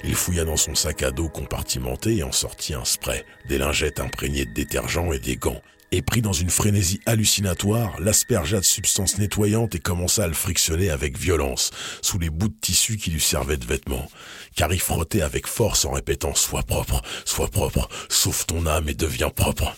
Il 0.03 0.15
fouilla 0.15 0.45
dans 0.45 0.57
son 0.57 0.75
sac 0.75 1.03
à 1.03 1.11
dos 1.11 1.29
compartimenté 1.29 2.17
et 2.17 2.23
en 2.23 2.33
sortit 2.33 2.75
un 2.75 2.85
spray, 2.85 3.25
des 3.47 3.59
lingettes 3.59 4.01
imprégnées 4.01 4.45
de 4.45 4.53
détergent 4.53 5.13
et 5.13 5.19
des 5.19 5.37
gants 5.37 5.63
et 5.97 6.03
pris 6.03 6.21
dans 6.21 6.35
une 6.35 6.51
frénésie 6.51 7.01
hallucinatoire, 7.07 7.99
l'aspergea 8.01 8.61
de 8.61 8.65
substance 8.65 9.17
nettoyante 9.17 9.75
et 9.75 9.79
commença 9.79 10.25
à 10.25 10.27
le 10.27 10.35
frictionner 10.35 10.91
avec 10.91 11.17
violence, 11.17 11.71
sous 12.03 12.19
les 12.19 12.29
bouts 12.29 12.49
de 12.49 12.55
tissu 12.61 12.99
qui 12.99 13.11
lui 13.11 13.21
servaient 13.21 13.57
de 13.57 13.65
vêtements. 13.65 14.11
Car 14.55 14.73
il 14.75 14.81
frottait 14.81 15.23
avec 15.23 15.47
force 15.47 15.87
en 15.87 15.93
répétant 15.93 16.35
Sois 16.35 16.65
propre, 16.65 17.01
sois 17.25 17.49
propre, 17.49 17.89
sauve 18.11 18.45
ton 18.45 18.67
âme 18.67 18.91
et 18.91 18.95
deviens 18.95 19.31
propre. 19.31 19.75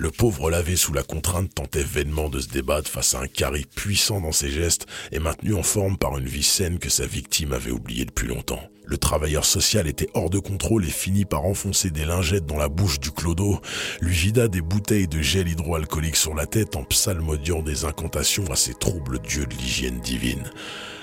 Le 0.00 0.10
pauvre 0.10 0.50
lavé 0.50 0.76
sous 0.76 0.94
la 0.94 1.02
contrainte 1.02 1.54
tentait 1.54 1.82
vainement 1.82 2.30
de 2.30 2.40
se 2.40 2.48
débattre 2.48 2.88
face 2.88 3.14
à 3.14 3.20
un 3.20 3.26
carré 3.26 3.66
puissant 3.76 4.22
dans 4.22 4.32
ses 4.32 4.48
gestes 4.48 4.86
et 5.12 5.18
maintenu 5.18 5.52
en 5.52 5.62
forme 5.62 5.98
par 5.98 6.16
une 6.16 6.24
vie 6.24 6.42
saine 6.42 6.78
que 6.78 6.88
sa 6.88 7.04
victime 7.04 7.52
avait 7.52 7.70
oubliée 7.70 8.06
depuis 8.06 8.26
longtemps. 8.26 8.62
Le 8.86 8.96
travailleur 8.96 9.44
social 9.44 9.86
était 9.86 10.08
hors 10.14 10.30
de 10.30 10.38
contrôle 10.38 10.86
et 10.86 10.90
finit 10.90 11.26
par 11.26 11.44
enfoncer 11.44 11.90
des 11.90 12.06
lingettes 12.06 12.46
dans 12.46 12.56
la 12.56 12.70
bouche 12.70 12.98
du 12.98 13.10
clodo, 13.10 13.60
lui 14.00 14.14
vida 14.14 14.48
des 14.48 14.62
bouteilles 14.62 15.06
de 15.06 15.20
gel 15.20 15.48
hydroalcoolique 15.48 16.16
sur 16.16 16.34
la 16.34 16.46
tête 16.46 16.76
en 16.76 16.84
psalmodiant 16.84 17.60
des 17.60 17.84
incantations 17.84 18.50
à 18.50 18.56
ces 18.56 18.72
troubles 18.72 19.18
dieux 19.18 19.44
de 19.44 19.54
l'hygiène 19.54 20.00
divine. 20.00 20.50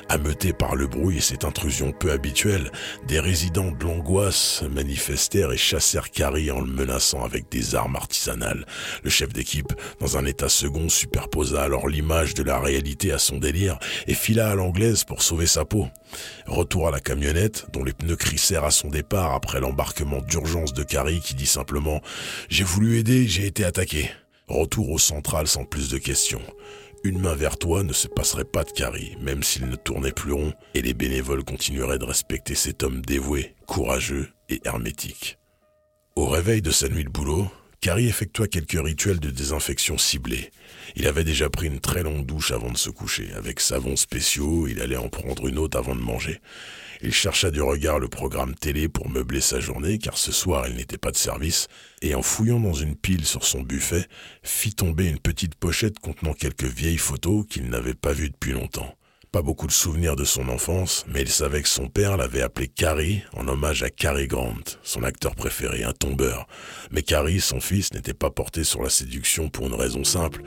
Ameutés 0.10 0.54
par 0.54 0.76
le 0.76 0.88
bruit 0.88 1.18
et 1.18 1.22
cette 1.22 1.44
intrusion 1.44 1.92
peu 1.92 2.12
habituelle, 2.12 2.72
des 3.08 3.20
résidents 3.20 3.72
de 3.72 3.84
l'angoisse 3.84 4.64
manifestèrent 4.72 5.52
et 5.52 5.58
chassèrent 5.58 6.12
Carrie 6.12 6.50
en 6.50 6.62
le 6.62 6.72
menaçant 6.72 7.26
avec 7.26 7.50
des 7.52 7.76
armes 7.76 7.98
artisanales. 7.98 8.66
Le 9.04 9.10
chef 9.10 9.34
d'équipe, 9.34 9.74
dans 10.00 10.18
un 10.18 10.26
état 10.26 10.48
second, 10.48 10.88
superposa 10.88 11.62
alors 11.62 11.90
l'image 11.90 12.34
de 12.36 12.44
la 12.44 12.60
réalité 12.60 13.12
à 13.12 13.20
son 13.20 13.38
délire 13.38 13.80
et 14.08 14.14
fila 14.14 14.52
à 14.52 14.56
l'anglaise 14.56 15.04
pour 15.04 15.22
sauver 15.22 15.46
sa 15.46 15.66
peau. 15.66 15.88
Retour 16.46 16.88
à 16.88 16.92
la 16.92 17.02
camionnette, 17.02 17.68
dont 17.74 17.84
les 17.84 17.94
pneus 17.94 18.16
crissèrent 18.16 18.64
à 18.64 18.72
son 18.72 18.88
départ 18.88 19.34
après 19.34 19.60
l'embarquement 19.60 20.22
d'urgence 20.22 20.74
de 20.74 20.84
Carrie 20.84 21.20
qui 21.20 21.36
dit 21.36 21.46
simplement⁇ 21.46 21.98
J'ai 22.50 22.64
voulu 22.64 22.98
aider, 22.98 23.28
j'ai 23.28 23.46
été 23.46 23.66
attaqué⁇ 23.66 24.04
Retour 24.48 24.92
au 24.92 24.98
central 24.98 25.46
sans 25.46 25.66
plus 25.66 25.90
de 25.90 25.98
questions. 25.98 26.42
Une 27.08 27.22
main 27.22 27.36
vers 27.36 27.58
toi 27.58 27.84
ne 27.84 27.94
se 27.94 28.10
passerait 28.10 28.44
pas 28.44 28.66
de 28.66 28.72
Carrie, 28.72 29.16
même 29.22 29.42
s'il 29.42 29.70
ne 29.70 29.78
tournait 29.78 30.12
plus 30.12 30.34
rond, 30.34 30.52
et 30.74 30.82
les 30.82 30.94
bénévoles 30.94 31.46
continueraient 31.46 32.00
de 32.00 32.04
respecter 32.04 32.54
cet 32.54 32.84
homme 32.84 33.02
dévoué, 33.02 33.56
courageux 33.66 34.28
et 34.50 34.60
hermétique. 34.66 35.40
Au 36.18 36.26
réveil 36.26 36.62
de 36.62 36.70
sa 36.70 36.90
nuit 36.90 37.06
de 37.06 37.10
boulot, 37.10 37.50
Carrie 37.80 38.10
effectua 38.10 38.50
quelques 38.50 38.78
rituels 38.84 39.22
de 39.22 39.30
désinfection 39.30 39.98
ciblés. 39.98 40.52
Il 40.98 41.08
avait 41.08 41.24
déjà 41.24 41.50
pris 41.50 41.68
une 41.68 41.80
très 41.80 42.04
longue 42.04 42.26
douche 42.26 42.52
avant 42.52 42.72
de 42.72 42.78
se 42.78 42.90
coucher. 42.90 43.30
Avec 43.38 43.62
savons 43.62 43.96
spéciaux, 43.96 44.68
il 44.68 44.82
allait 44.82 44.98
en 44.98 45.08
prendre 45.08 45.48
une 45.48 45.60
autre 45.60 45.78
avant 45.78 45.96
de 45.96 46.02
manger. 46.02 46.42
Il 47.02 47.14
chercha 47.14 47.52
du 47.52 47.62
regard 47.62 48.00
le 48.00 48.08
programme 48.08 48.56
télé 48.56 48.90
pour 48.90 49.10
meubler 49.10 49.42
sa 49.42 49.60
journée, 49.60 49.98
car 50.00 50.18
ce 50.18 50.32
soir 50.32 50.68
il 50.68 50.76
n'était 50.76 50.98
pas 50.98 51.12
de 51.12 51.18
service, 51.18 51.68
et 52.02 52.16
en 52.16 52.22
fouillant 52.22 52.60
dans 52.60 52.74
une 52.74 52.96
pile 52.96 53.26
sur 53.26 53.44
son 53.44 53.62
buffet, 53.62 54.06
fit 54.44 54.74
tomber 54.74 55.08
une 55.08 55.20
petite 55.20 55.56
pochette 55.56 56.00
contenant 56.00 56.34
quelques 56.34 56.64
vieilles 56.64 56.98
photos 56.98 57.46
qu'il 57.48 57.70
n'avait 57.70 57.94
pas 57.94 58.14
vues 58.14 58.30
depuis 58.30 58.54
longtemps. 58.54 58.96
Pas 59.32 59.42
beaucoup 59.42 59.68
de 59.68 59.74
souvenirs 59.74 60.16
de 60.16 60.24
son 60.24 60.48
enfance, 60.48 61.06
mais 61.08 61.22
il 61.22 61.30
savait 61.30 61.62
que 61.62 61.68
son 61.68 61.90
père 61.90 62.16
l'avait 62.16 62.42
appelé 62.42 62.70
Carrie 62.70 63.22
en 63.34 63.48
hommage 63.48 63.84
à 63.84 63.90
Cary 63.90 64.28
Grant, 64.28 64.56
son 64.84 65.04
acteur 65.04 65.36
préféré, 65.36 65.84
un 65.84 65.92
tombeur. 65.92 66.48
Mais 66.92 67.04
Carrie, 67.04 67.42
son 67.42 67.60
fils, 67.60 67.94
n'était 67.94 68.14
pas 68.14 68.32
porté 68.32 68.64
sur 68.64 68.82
la 68.82 68.90
séduction 68.90 69.50
pour 69.50 69.68
une 69.68 69.76
raison 69.76 70.06
simple. 70.06 70.42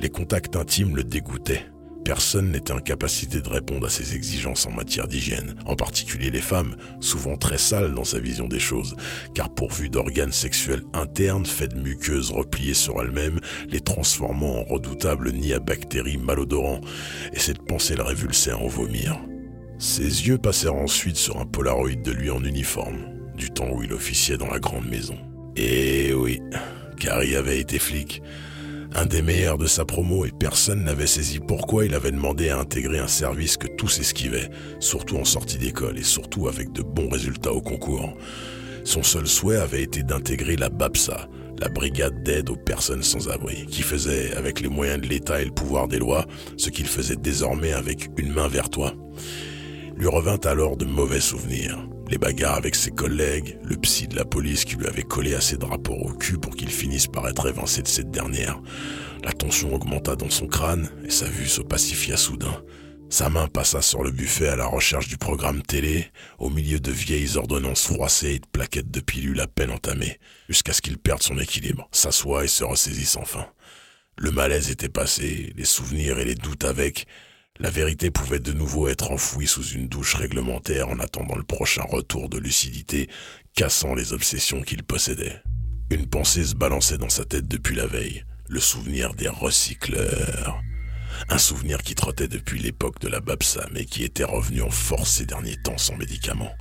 Les 0.00 0.10
contacts 0.10 0.56
intimes 0.56 0.96
le 0.96 1.04
dégoûtaient. 1.04 1.64
Personne 2.04 2.52
n'était 2.52 2.72
en 2.72 2.80
capacité 2.80 3.40
de 3.40 3.48
répondre 3.48 3.86
à 3.86 3.90
ses 3.90 4.14
exigences 4.14 4.66
en 4.66 4.70
matière 4.70 5.08
d'hygiène, 5.08 5.54
en 5.64 5.74
particulier 5.74 6.30
les 6.30 6.42
femmes, 6.42 6.76
souvent 7.00 7.38
très 7.38 7.56
sales 7.56 7.94
dans 7.94 8.04
sa 8.04 8.18
vision 8.18 8.46
des 8.46 8.58
choses, 8.58 8.94
car 9.34 9.48
pourvues 9.48 9.88
d'organes 9.88 10.32
sexuels 10.32 10.82
internes 10.92 11.46
faits 11.46 11.74
de 11.74 11.80
muqueuses 11.80 12.30
repliées 12.30 12.74
sur 12.74 13.00
elles-mêmes, 13.00 13.40
les 13.70 13.80
transformant 13.80 14.58
en 14.58 14.64
redoutables 14.64 15.32
nids 15.32 15.54
à 15.54 15.60
bactéries 15.60 16.18
malodorants, 16.18 16.82
et 17.32 17.38
cette 17.38 17.62
pensée 17.62 17.96
le 17.96 18.02
révulsait 18.02 18.52
en 18.52 18.66
vomir. 18.66 19.18
Ses 19.78 20.28
yeux 20.28 20.38
passèrent 20.38 20.74
ensuite 20.74 21.16
sur 21.16 21.40
un 21.40 21.46
polaroid 21.46 21.94
de 21.94 22.12
lui 22.12 22.28
en 22.28 22.44
uniforme, 22.44 22.98
du 23.34 23.50
temps 23.50 23.70
où 23.72 23.82
il 23.82 23.94
officiait 23.94 24.36
dans 24.36 24.50
la 24.50 24.60
grande 24.60 24.86
maison. 24.86 25.16
Et 25.56 26.12
oui, 26.12 26.42
Carrie 26.98 27.36
avait 27.36 27.60
été 27.60 27.78
flic, 27.78 28.22
un 28.94 29.06
des 29.06 29.22
meilleurs 29.22 29.58
de 29.58 29.66
sa 29.66 29.84
promo 29.84 30.24
et 30.24 30.30
personne 30.30 30.84
n'avait 30.84 31.06
saisi 31.06 31.40
pourquoi 31.40 31.84
il 31.84 31.94
avait 31.94 32.12
demandé 32.12 32.48
à 32.48 32.58
intégrer 32.58 32.98
un 32.98 33.08
service 33.08 33.56
que 33.56 33.66
tous 33.66 33.98
esquivaient, 33.98 34.50
surtout 34.78 35.16
en 35.16 35.24
sortie 35.24 35.58
d'école 35.58 35.98
et 35.98 36.04
surtout 36.04 36.48
avec 36.48 36.72
de 36.72 36.82
bons 36.82 37.08
résultats 37.08 37.52
au 37.52 37.60
concours. 37.60 38.16
Son 38.84 39.02
seul 39.02 39.26
souhait 39.26 39.56
avait 39.56 39.82
été 39.82 40.02
d'intégrer 40.02 40.56
la 40.56 40.68
BAPSA, 40.68 41.28
la 41.58 41.68
brigade 41.68 42.22
d'aide 42.22 42.50
aux 42.50 42.56
personnes 42.56 43.02
sans 43.02 43.28
abri, 43.28 43.66
qui 43.66 43.82
faisait, 43.82 44.34
avec 44.34 44.60
les 44.60 44.68
moyens 44.68 45.00
de 45.00 45.08
l'État 45.08 45.40
et 45.40 45.44
le 45.44 45.50
pouvoir 45.50 45.88
des 45.88 45.98
lois, 45.98 46.26
ce 46.56 46.70
qu'il 46.70 46.86
faisait 46.86 47.16
désormais 47.16 47.72
avec 47.72 48.10
une 48.16 48.32
main 48.32 48.48
vers 48.48 48.70
toi. 48.70 48.92
Lui 49.96 50.08
revint 50.08 50.40
alors 50.44 50.76
de 50.76 50.84
mauvais 50.84 51.20
souvenirs 51.20 51.86
les 52.14 52.18
bagarres 52.18 52.54
avec 52.54 52.76
ses 52.76 52.92
collègues, 52.92 53.58
le 53.64 53.76
psy 53.76 54.06
de 54.06 54.14
la 54.14 54.24
police 54.24 54.64
qui 54.64 54.76
lui 54.76 54.86
avait 54.86 55.02
collé 55.02 55.34
assez 55.34 55.56
de 55.56 55.64
rapports 55.64 56.00
au 56.00 56.12
cul 56.12 56.38
pour 56.38 56.54
qu'il 56.54 56.70
finisse 56.70 57.08
par 57.08 57.26
être 57.26 57.48
évincé 57.48 57.82
de 57.82 57.88
cette 57.88 58.12
dernière. 58.12 58.60
La 59.24 59.32
tension 59.32 59.74
augmenta 59.74 60.14
dans 60.14 60.30
son 60.30 60.46
crâne 60.46 60.88
et 61.04 61.10
sa 61.10 61.26
vue 61.26 61.48
se 61.48 61.60
pacifia 61.60 62.16
soudain. 62.16 62.62
Sa 63.10 63.30
main 63.30 63.48
passa 63.48 63.82
sur 63.82 64.04
le 64.04 64.12
buffet 64.12 64.46
à 64.46 64.54
la 64.54 64.66
recherche 64.66 65.08
du 65.08 65.18
programme 65.18 65.62
télé, 65.62 66.06
au 66.38 66.50
milieu 66.50 66.78
de 66.78 66.92
vieilles 66.92 67.36
ordonnances 67.36 67.88
froissées 67.88 68.34
et 68.34 68.38
de 68.38 68.46
plaquettes 68.46 68.92
de 68.92 69.00
pilules 69.00 69.40
à 69.40 69.48
peine 69.48 69.72
entamées, 69.72 70.20
jusqu'à 70.48 70.72
ce 70.72 70.82
qu'il 70.82 70.98
perde 70.98 71.20
son 71.20 71.40
équilibre, 71.40 71.88
s'assoie 71.90 72.44
et 72.44 72.48
se 72.48 72.62
ressaisisse 72.62 73.16
enfin. 73.16 73.44
Le 74.16 74.30
malaise 74.30 74.70
était 74.70 74.88
passé, 74.88 75.52
les 75.56 75.64
souvenirs 75.64 76.20
et 76.20 76.24
les 76.24 76.36
doutes 76.36 76.64
avec, 76.64 77.08
la 77.60 77.70
vérité 77.70 78.10
pouvait 78.10 78.40
de 78.40 78.52
nouveau 78.52 78.88
être 78.88 79.12
enfouie 79.12 79.46
sous 79.46 79.68
une 79.68 79.86
douche 79.86 80.14
réglementaire 80.14 80.88
en 80.88 80.98
attendant 80.98 81.36
le 81.36 81.44
prochain 81.44 81.84
retour 81.88 82.28
de 82.28 82.38
lucidité, 82.38 83.08
cassant 83.54 83.94
les 83.94 84.12
obsessions 84.12 84.62
qu'il 84.62 84.82
possédait. 84.82 85.40
Une 85.90 86.06
pensée 86.06 86.44
se 86.44 86.56
balançait 86.56 86.98
dans 86.98 87.08
sa 87.08 87.24
tête 87.24 87.46
depuis 87.46 87.76
la 87.76 87.86
veille, 87.86 88.24
le 88.48 88.58
souvenir 88.58 89.14
des 89.14 89.28
recycleurs. 89.28 90.60
Un 91.28 91.38
souvenir 91.38 91.82
qui 91.82 91.94
trottait 91.94 92.26
depuis 92.26 92.58
l'époque 92.58 93.00
de 93.00 93.08
la 93.08 93.20
Babsa, 93.20 93.68
mais 93.72 93.84
qui 93.84 94.02
était 94.02 94.24
revenu 94.24 94.62
en 94.62 94.70
force 94.70 95.12
ces 95.12 95.26
derniers 95.26 95.56
temps 95.62 95.78
sans 95.78 95.96
médicaments. 95.96 96.54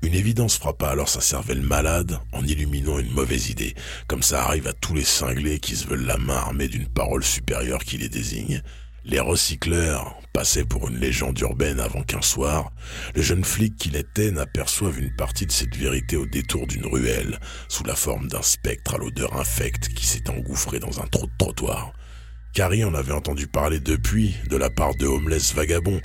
Une 0.00 0.14
évidence 0.14 0.56
frappa 0.56 0.88
alors 0.88 1.10
sa 1.10 1.20
cervelle 1.20 1.60
malade 1.60 2.18
en 2.32 2.42
illuminant 2.44 2.98
une 2.98 3.12
mauvaise 3.12 3.50
idée, 3.50 3.74
comme 4.08 4.22
ça 4.22 4.44
arrive 4.44 4.66
à 4.66 4.72
tous 4.72 4.94
les 4.94 5.04
cinglés 5.04 5.60
qui 5.60 5.76
se 5.76 5.86
veulent 5.86 6.06
la 6.06 6.16
main 6.16 6.36
armée 6.36 6.68
d'une 6.68 6.88
parole 6.88 7.22
supérieure 7.22 7.84
qui 7.84 7.98
les 7.98 8.08
désigne. 8.08 8.62
Les 9.04 9.18
recycleurs 9.18 10.16
passaient 10.32 10.64
pour 10.64 10.88
une 10.88 10.98
légende 10.98 11.38
urbaine 11.40 11.80
avant 11.80 12.02
qu'un 12.02 12.22
soir, 12.22 12.70
le 13.16 13.22
jeune 13.22 13.44
flic 13.44 13.76
qu'il 13.76 13.96
était 13.96 14.30
n'aperçoive 14.30 15.00
une 15.00 15.14
partie 15.16 15.44
de 15.44 15.50
cette 15.50 15.74
vérité 15.74 16.16
au 16.16 16.24
détour 16.24 16.68
d'une 16.68 16.86
ruelle, 16.86 17.40
sous 17.68 17.82
la 17.82 17.96
forme 17.96 18.28
d'un 18.28 18.42
spectre 18.42 18.94
à 18.94 18.98
l'odeur 18.98 19.36
infecte 19.36 19.88
qui 19.88 20.06
s'est 20.06 20.30
engouffré 20.30 20.78
dans 20.78 21.00
un 21.00 21.06
trou 21.08 21.26
de 21.26 21.32
trottoir. 21.36 21.92
Carrie 22.52 22.84
en 22.84 22.92
avait 22.92 23.12
entendu 23.12 23.46
parler 23.46 23.80
depuis 23.80 24.36
de 24.50 24.58
la 24.58 24.68
part 24.68 24.94
de 24.94 25.06
homeless 25.06 25.54
vagabonds 25.54 26.02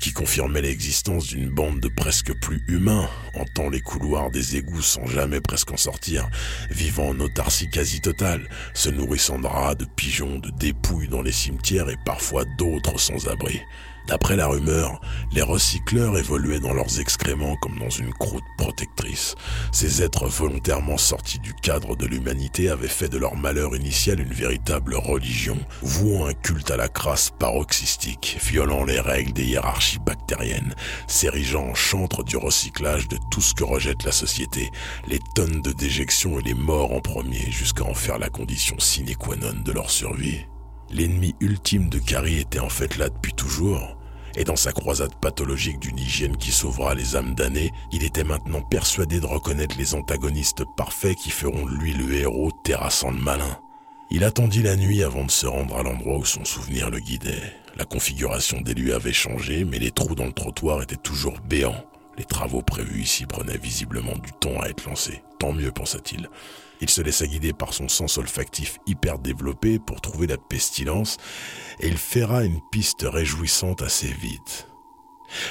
qui 0.00 0.14
confirmaient 0.14 0.62
l'existence 0.62 1.26
d'une 1.26 1.50
bande 1.50 1.80
de 1.80 1.88
presque 1.88 2.32
plus 2.40 2.64
humains, 2.66 3.06
hantant 3.34 3.68
les 3.68 3.82
couloirs 3.82 4.30
des 4.30 4.56
égouts 4.56 4.80
sans 4.80 5.06
jamais 5.06 5.42
presque 5.42 5.70
en 5.70 5.76
sortir, 5.76 6.30
vivant 6.70 7.10
en 7.10 7.20
autarcie 7.20 7.68
quasi 7.68 8.00
totale, 8.00 8.48
se 8.72 8.88
nourrissant 8.88 9.38
de 9.38 9.46
rats, 9.46 9.74
de 9.74 9.84
pigeons, 9.84 10.38
de 10.38 10.48
dépouilles 10.58 11.08
dans 11.08 11.22
les 11.22 11.30
cimetières 11.30 11.90
et 11.90 11.98
parfois 12.06 12.46
d'autres 12.56 12.98
sans 12.98 13.28
abri. 13.28 13.60
D'après 14.08 14.36
la 14.36 14.48
rumeur, 14.48 15.00
les 15.32 15.42
recycleurs 15.42 16.18
évoluaient 16.18 16.60
dans 16.60 16.74
leurs 16.74 17.00
excréments 17.00 17.56
comme 17.56 17.78
dans 17.78 17.90
une 17.90 18.12
croûte 18.12 18.42
protectrice. 18.58 19.36
Ces 19.70 20.02
êtres 20.02 20.26
volontairement 20.26 20.98
sortis 20.98 21.38
du 21.38 21.54
cadre 21.54 21.96
de 21.96 22.06
l'humanité 22.06 22.68
avaient 22.68 22.88
fait 22.88 23.08
de 23.08 23.18
leur 23.18 23.36
malheur 23.36 23.76
initial 23.76 24.20
une 24.20 24.32
véritable 24.32 24.96
religion, 24.96 25.58
vouant 25.82 26.26
un 26.26 26.34
culte 26.34 26.70
à 26.70 26.76
la 26.76 26.88
crasse 26.88 27.30
paroxystique, 27.38 28.38
violant 28.42 28.84
les 28.84 29.00
règles 29.00 29.32
des 29.32 29.44
hiérarchies 29.44 30.00
bactériennes, 30.00 30.74
s'érigeant 31.06 31.68
en 31.68 31.74
chantre 31.74 32.24
du 32.24 32.36
recyclage 32.36 33.08
de 33.08 33.18
tout 33.30 33.40
ce 33.40 33.54
que 33.54 33.64
rejette 33.64 34.04
la 34.04 34.12
société, 34.12 34.70
les 35.06 35.20
tonnes 35.34 35.62
de 35.62 35.72
déjection 35.72 36.38
et 36.38 36.42
les 36.42 36.54
morts 36.54 36.92
en 36.92 37.00
premier, 37.00 37.50
jusqu'à 37.50 37.84
en 37.84 37.94
faire 37.94 38.18
la 38.18 38.28
condition 38.28 38.78
sine 38.78 39.14
qua 39.16 39.36
non 39.36 39.62
de 39.64 39.72
leur 39.72 39.90
survie. 39.90 40.46
L'ennemi 40.92 41.34
ultime 41.40 41.88
de 41.88 41.98
Carrie 41.98 42.38
était 42.38 42.58
en 42.58 42.68
fait 42.68 42.98
là 42.98 43.08
depuis 43.08 43.32
toujours. 43.32 43.96
Et 44.36 44.44
dans 44.44 44.56
sa 44.56 44.72
croisade 44.72 45.14
pathologique 45.20 45.78
d'une 45.78 45.98
hygiène 45.98 46.36
qui 46.36 46.50
sauvera 46.50 46.94
les 46.94 47.16
âmes 47.16 47.34
damnées, 47.34 47.72
il 47.92 48.04
était 48.04 48.24
maintenant 48.24 48.60
persuadé 48.60 49.18
de 49.18 49.26
reconnaître 49.26 49.76
les 49.78 49.94
antagonistes 49.94 50.64
parfaits 50.76 51.16
qui 51.16 51.30
feront 51.30 51.64
de 51.64 51.74
lui 51.74 51.94
le 51.94 52.12
héros 52.14 52.52
terrassant 52.62 53.10
le 53.10 53.18
malin. 53.18 53.58
Il 54.10 54.24
attendit 54.24 54.62
la 54.62 54.76
nuit 54.76 55.02
avant 55.02 55.24
de 55.24 55.30
se 55.30 55.46
rendre 55.46 55.76
à 55.78 55.82
l'endroit 55.82 56.18
où 56.18 56.24
son 56.26 56.44
souvenir 56.44 56.90
le 56.90 56.98
guidait. 56.98 57.54
La 57.76 57.86
configuration 57.86 58.60
des 58.60 58.74
lieux 58.74 58.94
avait 58.94 59.14
changé, 59.14 59.64
mais 59.64 59.78
les 59.78 59.90
trous 59.90 60.14
dans 60.14 60.26
le 60.26 60.32
trottoir 60.32 60.82
étaient 60.82 60.96
toujours 60.96 61.40
béants. 61.48 61.84
Les 62.18 62.24
travaux 62.24 62.62
prévus 62.62 63.02
ici 63.02 63.26
prenaient 63.26 63.56
visiblement 63.56 64.16
du 64.16 64.32
temps 64.32 64.60
à 64.60 64.68
être 64.68 64.84
lancés. 64.86 65.22
Tant 65.38 65.52
mieux, 65.52 65.72
pensa-t-il. 65.72 66.28
Il 66.80 66.90
se 66.90 67.00
laissa 67.00 67.26
guider 67.26 67.52
par 67.52 67.72
son 67.72 67.88
sens 67.88 68.18
olfactif 68.18 68.78
hyper 68.86 69.18
développé 69.18 69.78
pour 69.78 70.00
trouver 70.00 70.26
la 70.26 70.36
pestilence, 70.36 71.16
et 71.80 71.88
il 71.88 71.96
ferra 71.96 72.44
une 72.44 72.60
piste 72.70 73.06
réjouissante 73.08 73.82
assez 73.82 74.08
vite. 74.08 74.66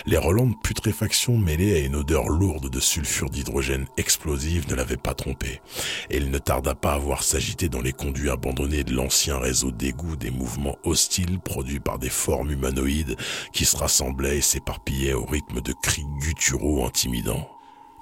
Les 0.05 0.17
relents 0.17 0.47
de 0.47 0.55
putréfaction 0.55 1.37
mêlés 1.37 1.75
à 1.75 1.79
une 1.79 1.95
odeur 1.95 2.29
lourde 2.29 2.69
de 2.69 2.79
sulfure 2.79 3.29
d'hydrogène 3.29 3.87
explosif 3.97 4.67
ne 4.67 4.75
l'avaient 4.75 4.97
pas 4.97 5.13
trompé, 5.13 5.61
et 6.09 6.17
il 6.17 6.31
ne 6.31 6.37
tarda 6.37 6.75
pas 6.75 6.93
à 6.93 6.97
voir 6.97 7.23
s'agiter 7.23 7.69
dans 7.69 7.81
les 7.81 7.93
conduits 7.93 8.29
abandonnés 8.29 8.83
de 8.83 8.93
l'ancien 8.93 9.37
réseau 9.37 9.71
d'égout 9.71 10.15
des 10.15 10.31
mouvements 10.31 10.77
hostiles 10.83 11.39
produits 11.39 11.79
par 11.79 11.99
des 11.99 12.09
formes 12.09 12.51
humanoïdes 12.51 13.15
qui 13.53 13.65
se 13.65 13.77
rassemblaient 13.77 14.37
et 14.37 14.41
s'éparpillaient 14.41 15.13
au 15.13 15.25
rythme 15.25 15.61
de 15.61 15.73
cris 15.81 16.05
gutturaux 16.19 16.85
intimidants. 16.85 17.49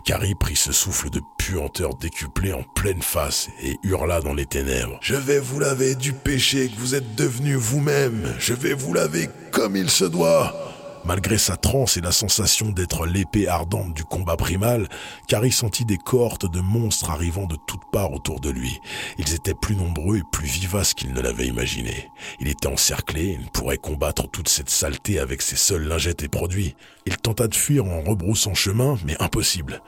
Carrie 0.06 0.36
prit 0.36 0.56
ce 0.56 0.72
souffle 0.72 1.10
de 1.10 1.22
puanteur 1.38 1.96
décuplé 1.96 2.54
en 2.54 2.64
pleine 2.64 3.02
face 3.02 3.50
et 3.62 3.78
hurla 3.84 4.22
dans 4.22 4.34
les 4.34 4.46
ténèbres. 4.46 4.98
Je 5.02 5.16
vais 5.16 5.40
vous 5.40 5.60
laver 5.60 5.96
du 5.96 6.14
péché 6.14 6.70
que 6.70 6.80
vous 6.80 6.96
êtes 6.96 7.16
devenu 7.16 7.56
vous-même. 7.56 8.34
Je 8.40 8.54
vais 8.54 8.74
vous 8.74 8.94
laver 8.94 9.30
comme 9.52 9.76
il 9.76 9.90
se 9.90 10.06
doit. 10.06 10.69
Malgré 11.06 11.38
sa 11.38 11.56
transe 11.56 11.98
et 11.98 12.02
la 12.02 12.12
sensation 12.12 12.70
d'être 12.70 13.06
l'épée 13.06 13.48
ardente 13.48 13.94
du 13.94 14.04
combat 14.04 14.36
primal, 14.36 14.88
Carrie 15.28 15.52
sentit 15.52 15.86
des 15.86 15.98
cohortes 15.98 16.52
de 16.52 16.60
monstres 16.60 17.10
arrivant 17.10 17.46
de 17.46 17.56
toutes 17.68 17.90
parts 17.92 18.12
autour 18.12 18.40
de 18.40 18.50
lui. 18.50 18.80
Ils 19.18 19.34
étaient 19.34 19.54
plus 19.54 19.76
nombreux 19.76 20.18
et 20.18 20.24
plus 20.32 20.48
vivaces 20.48 20.94
qu'il 20.94 21.14
ne 21.14 21.22
l'avait 21.22 21.48
imaginé. 21.48 22.12
Il 22.40 22.48
était 22.48 22.68
encerclé, 22.68 23.38
il 23.40 23.46
ne 23.46 23.50
pourrait 23.50 23.78
combattre 23.78 24.30
toute 24.30 24.50
cette 24.50 24.70
saleté 24.70 25.20
avec 25.20 25.42
ses 25.42 25.56
seules 25.56 25.88
lingettes 25.88 26.24
et 26.24 26.28
produits. 26.28 26.76
Il 27.06 27.18
tenta 27.18 27.48
de 27.48 27.56
fuir 27.56 27.86
en 27.86 28.02
rebroussant 28.02 28.54
chemin, 28.54 28.98
mais 29.06 29.16
impossible. 29.22 29.82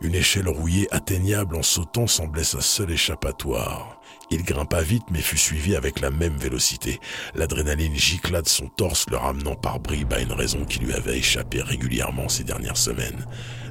Une 0.00 0.14
échelle 0.14 0.48
rouillée 0.48 0.88
atteignable 0.94 1.56
en 1.56 1.62
sautant 1.62 2.06
semblait 2.06 2.44
sa 2.44 2.60
seule 2.60 2.90
échappatoire. 2.92 4.00
Il 4.34 4.42
grimpa 4.42 4.82
vite 4.82 5.04
mais 5.12 5.20
fut 5.20 5.38
suivi 5.38 5.76
avec 5.76 6.00
la 6.00 6.10
même 6.10 6.36
vélocité. 6.36 6.98
L'adrénaline 7.36 7.94
gicla 7.94 8.42
de 8.42 8.48
son 8.48 8.66
torse 8.66 9.06
le 9.08 9.16
ramenant 9.16 9.54
par 9.54 9.78
bribes 9.78 10.12
à 10.12 10.18
une 10.18 10.32
raison 10.32 10.64
qui 10.64 10.80
lui 10.80 10.92
avait 10.92 11.18
échappé 11.18 11.62
régulièrement 11.62 12.28
ces 12.28 12.42
dernières 12.42 12.76
semaines. 12.76 13.26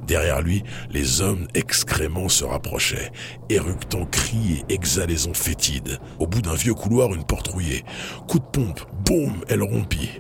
Derrière 0.08 0.42
lui, 0.42 0.64
les 0.90 1.20
hommes 1.20 1.50
excréments 1.54 2.30
se 2.30 2.46
rapprochaient, 2.46 3.12
éructant 3.50 4.06
cris 4.06 4.64
et 4.70 4.74
exhalaisons 4.74 5.34
fétides. 5.34 6.00
Au 6.18 6.28
bout 6.28 6.42
d'un 6.42 6.56
vieux 6.56 6.74
couloir, 6.74 7.14
une 7.14 7.26
porte 7.26 7.50
rouillée. 7.50 7.84
Coup 8.30 8.40
de 8.40 8.46
pompe, 8.46 8.80
boum, 9.06 9.44
elle 9.50 9.64
rompit. 9.64 10.12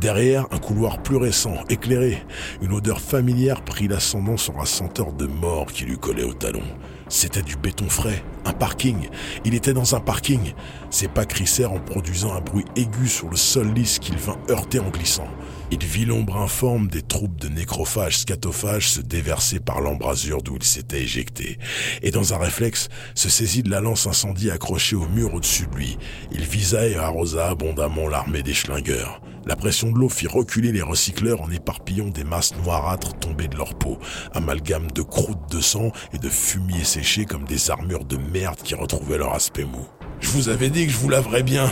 Derrière, 0.00 0.46
un 0.52 0.58
couloir 0.58 1.02
plus 1.02 1.16
récent, 1.16 1.56
éclairé. 1.68 2.22
Une 2.62 2.72
odeur 2.72 3.00
familière 3.00 3.64
prit 3.64 3.88
l'ascendant 3.88 4.36
sur 4.36 4.56
la 4.56 4.64
senteur 4.64 5.12
de 5.12 5.26
mort 5.26 5.66
qui 5.66 5.86
lui 5.86 5.98
collait 5.98 6.22
au 6.22 6.34
talon. 6.34 6.62
C'était 7.10 7.42
du 7.42 7.56
béton 7.56 7.88
frais, 7.88 8.22
un 8.44 8.52
parking. 8.52 9.08
Il 9.46 9.54
était 9.54 9.72
dans 9.72 9.94
un 9.94 10.00
parking. 10.00 10.52
Ses 10.90 11.08
pas 11.08 11.24
crissèrent 11.24 11.72
en 11.72 11.78
produisant 11.78 12.34
un 12.34 12.40
bruit 12.40 12.66
aigu 12.76 13.08
sur 13.08 13.30
le 13.30 13.36
sol 13.36 13.72
lisse 13.72 13.98
qu'il 13.98 14.16
vint 14.18 14.36
heurter 14.50 14.78
en 14.78 14.90
glissant. 14.90 15.28
Il 15.70 15.84
vit 15.84 16.06
l'ombre 16.06 16.38
informe 16.38 16.88
des 16.88 17.02
troupes 17.02 17.38
de 17.38 17.48
nécrophages 17.48 18.18
scatophages 18.18 18.88
se 18.88 19.02
déverser 19.02 19.60
par 19.60 19.82
l'embrasure 19.82 20.42
d'où 20.42 20.56
il 20.56 20.62
s'était 20.62 21.02
éjecté. 21.02 21.58
Et 22.02 22.10
dans 22.10 22.32
un 22.32 22.38
réflexe, 22.38 22.88
se 23.14 23.28
saisit 23.28 23.62
de 23.62 23.70
la 23.70 23.80
lance 23.80 24.06
incendie 24.06 24.50
accrochée 24.50 24.96
au 24.96 25.06
mur 25.08 25.34
au-dessus 25.34 25.66
de 25.66 25.76
lui. 25.76 25.98
Il 26.32 26.40
visa 26.40 26.86
et 26.86 26.96
arrosa 26.96 27.48
abondamment 27.48 28.08
l'armée 28.08 28.42
des 28.42 28.54
schlingueurs. 28.54 29.20
La 29.44 29.56
pression 29.56 29.92
de 29.92 29.98
l'eau 29.98 30.08
fit 30.08 30.26
reculer 30.26 30.72
les 30.72 30.82
recycleurs 30.82 31.42
en 31.42 31.50
éparpillant 31.50 32.08
des 32.08 32.24
masses 32.24 32.54
noirâtres 32.56 33.18
tombées 33.18 33.48
de 33.48 33.56
leur 33.56 33.74
peau, 33.74 33.98
amalgame 34.32 34.90
de 34.90 35.02
croûtes 35.02 35.50
de 35.50 35.60
sang 35.60 35.92
et 36.14 36.18
de 36.18 36.28
fumier 36.28 36.84
séché 36.84 37.26
comme 37.26 37.44
des 37.44 37.70
armures 37.70 38.04
de 38.04 38.16
merde 38.16 38.58
qui 38.62 38.74
retrouvaient 38.74 39.18
leur 39.18 39.34
aspect 39.34 39.64
mou. 39.64 39.86
Je 40.20 40.28
vous 40.30 40.48
avais 40.48 40.70
dit 40.70 40.86
que 40.86 40.92
je 40.92 40.98
vous 40.98 41.08
laverais 41.08 41.42
bien, 41.42 41.70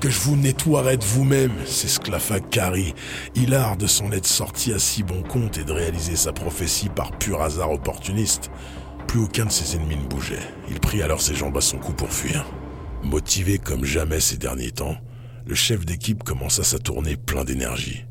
que 0.00 0.10
je 0.10 0.18
vous 0.20 0.36
nettoierais 0.36 0.96
de 0.96 1.04
vous-même, 1.04 1.52
s'esclaffa 1.66 2.40
Carrie, 2.40 2.94
hilar 3.34 3.76
de 3.76 3.86
son 3.86 4.12
être 4.12 4.26
sorti 4.26 4.72
à 4.72 4.78
si 4.78 5.02
bon 5.02 5.22
compte 5.22 5.58
et 5.58 5.64
de 5.64 5.72
réaliser 5.72 6.16
sa 6.16 6.32
prophétie 6.32 6.88
par 6.88 7.12
pur 7.18 7.42
hasard 7.42 7.70
opportuniste. 7.70 8.50
Plus 9.06 9.20
aucun 9.20 9.44
de 9.44 9.50
ses 9.50 9.76
ennemis 9.76 9.96
ne 9.96 10.08
bougeait. 10.08 10.38
Il 10.70 10.80
prit 10.80 11.02
alors 11.02 11.20
ses 11.20 11.34
jambes 11.34 11.56
à 11.56 11.60
son 11.60 11.78
cou 11.78 11.92
pour 11.92 12.12
fuir. 12.12 12.46
Motivé 13.02 13.58
comme 13.58 13.84
jamais 13.84 14.20
ces 14.20 14.38
derniers 14.38 14.70
temps, 14.70 14.96
le 15.46 15.54
chef 15.54 15.84
d'équipe 15.84 16.22
commença 16.22 16.62
sa 16.62 16.78
tournée 16.78 17.16
plein 17.16 17.44
d'énergie. 17.44 18.04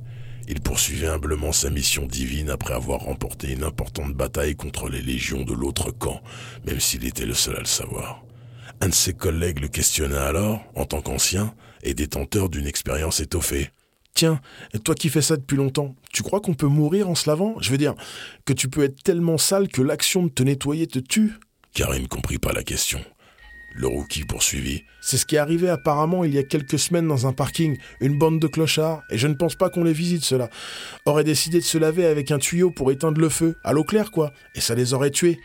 Il 0.48 0.60
poursuivait 0.60 1.08
humblement 1.08 1.54
sa 1.54 1.70
mission 1.70 2.06
divine 2.06 2.50
après 2.50 2.74
avoir 2.74 3.02
remporté 3.02 3.52
une 3.52 3.63
importante 3.63 4.13
bataille 4.13 4.56
contre 4.56 4.89
les 4.89 5.02
légions 5.02 5.44
de 5.44 5.54
l'autre 5.54 5.91
camp, 5.91 6.22
même 6.65 6.80
s'il 6.80 7.06
était 7.06 7.26
le 7.26 7.34
seul 7.34 7.56
à 7.56 7.60
le 7.60 7.65
savoir. 7.65 8.22
Un 8.84 8.89
de 8.89 8.94
ses 8.96 9.13
collègues 9.13 9.60
le 9.60 9.67
questionna 9.67 10.26
alors, 10.26 10.63
en 10.74 10.86
tant 10.86 11.02
qu'ancien 11.02 11.54
et 11.84 11.94
détenteur 11.94 12.50
d'une 12.50 12.65
expérience 12.65 13.20
étoffée. 13.20 13.70
Tiens, 14.15 14.41
toi 14.84 14.96
qui 14.96 15.10
fais 15.10 15.22
ça 15.22 15.38
depuis 15.38 15.56
longtemps, 15.56 15.96
tu 16.12 16.24
crois 16.24 16.41
qu'on 16.41 16.56
peut 16.56 16.65
mourir 16.67 17.08
en 17.08 17.13
se 17.13 17.30
lavant? 17.30 17.56
Je 17.62 17.70
veux 17.70 17.78
dire, 17.78 17.94
que 18.44 18.54
tu 18.54 18.70
peux 18.70 18.84
être 18.84 19.04
tellement 19.04 19.38
sale 19.38 19.67
que 19.67 19.84
l'action 19.84 20.24
de 20.24 20.30
te 20.30 20.41
nettoyer 20.41 20.88
te 20.88 20.98
tue? 20.98 21.34
Karine 21.76 22.04
ne 22.04 22.08
comprit 22.08 22.39
pas 22.39 22.54
la 22.54 22.63
question. 22.63 23.00
Le 23.76 23.86
rookie 23.86 24.26
poursuivit. 24.26 24.84
C'est 25.00 25.17
ce 25.17 25.28
qui 25.28 25.36
est 25.36 25.39
arrivé 25.39 25.70
apparemment 25.70 26.24
il 26.24 26.34
y 26.34 26.39
a 26.39 26.44
quelques 26.44 26.80
semaines 26.80 27.08
dans 27.08 27.28
un 27.28 27.34
parking. 27.34 27.78
Une 28.02 28.17
bande 28.17 28.39
de 28.39 28.48
clochards, 28.48 29.04
et 29.12 29.17
je 29.20 29.28
ne 29.28 29.36
pense 29.36 29.56
pas 29.56 29.70
qu'on 29.70 29.84
les 29.84 29.94
visite 29.94 30.24
cela, 30.24 30.50
auraient 31.06 31.24
décidé 31.24 31.60
de 31.60 31.63
se 31.63 31.78
laver 31.78 32.06
avec 32.08 32.32
un 32.32 32.39
tuyau 32.39 32.72
pour 32.72 32.91
éteindre 32.91 33.22
le 33.22 33.30
feu, 33.30 33.56
à 33.63 33.74
l'eau 33.74 33.84
claire 33.84 34.10
quoi, 34.10 34.34
et 34.56 34.60
ça 34.60 34.74
les 34.74 34.96
aurait 34.96 35.12
tués. 35.12 35.39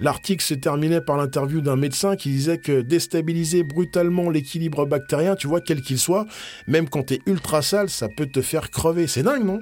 L'article 0.00 0.44
se 0.44 0.54
terminait 0.54 1.00
par 1.00 1.16
l'interview 1.16 1.60
d'un 1.60 1.76
médecin 1.76 2.16
qui 2.16 2.30
disait 2.30 2.58
que 2.58 2.80
déstabiliser 2.80 3.62
brutalement 3.64 4.30
l'équilibre 4.30 4.86
bactérien, 4.86 5.34
tu 5.34 5.46
vois, 5.46 5.60
quel 5.60 5.82
qu'il 5.82 5.98
soit, 5.98 6.26
même 6.66 6.88
quand 6.88 7.04
t'es 7.04 7.20
ultra 7.26 7.62
sale, 7.62 7.90
ça 7.90 8.08
peut 8.08 8.26
te 8.26 8.42
faire 8.42 8.70
crever. 8.70 9.06
C'est 9.06 9.22
dingue, 9.22 9.44
non? 9.44 9.60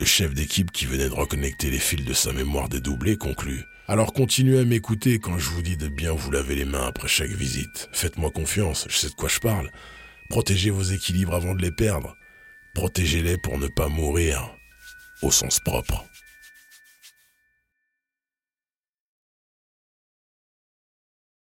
Le 0.00 0.06
chef 0.06 0.34
d'équipe 0.34 0.72
qui 0.72 0.86
venait 0.86 1.08
de 1.08 1.14
reconnecter 1.14 1.70
les 1.70 1.78
fils 1.78 2.04
de 2.04 2.12
sa 2.12 2.32
mémoire 2.32 2.68
dédoublée 2.68 3.16
conclut. 3.16 3.62
Alors 3.86 4.12
continuez 4.12 4.58
à 4.58 4.64
m'écouter 4.64 5.18
quand 5.18 5.38
je 5.38 5.50
vous 5.50 5.62
dis 5.62 5.76
de 5.76 5.88
bien 5.88 6.12
vous 6.12 6.30
laver 6.30 6.54
les 6.54 6.64
mains 6.64 6.86
après 6.86 7.06
chaque 7.06 7.30
visite. 7.30 7.88
Faites-moi 7.92 8.30
confiance, 8.30 8.86
je 8.88 8.96
sais 8.96 9.08
de 9.08 9.14
quoi 9.14 9.28
je 9.28 9.38
parle. 9.38 9.70
Protégez 10.30 10.70
vos 10.70 10.82
équilibres 10.82 11.34
avant 11.34 11.54
de 11.54 11.62
les 11.62 11.70
perdre. 11.70 12.16
Protégez-les 12.74 13.36
pour 13.38 13.58
ne 13.58 13.68
pas 13.68 13.88
mourir. 13.88 14.56
Au 15.22 15.30
sens 15.30 15.60
propre. 15.60 16.04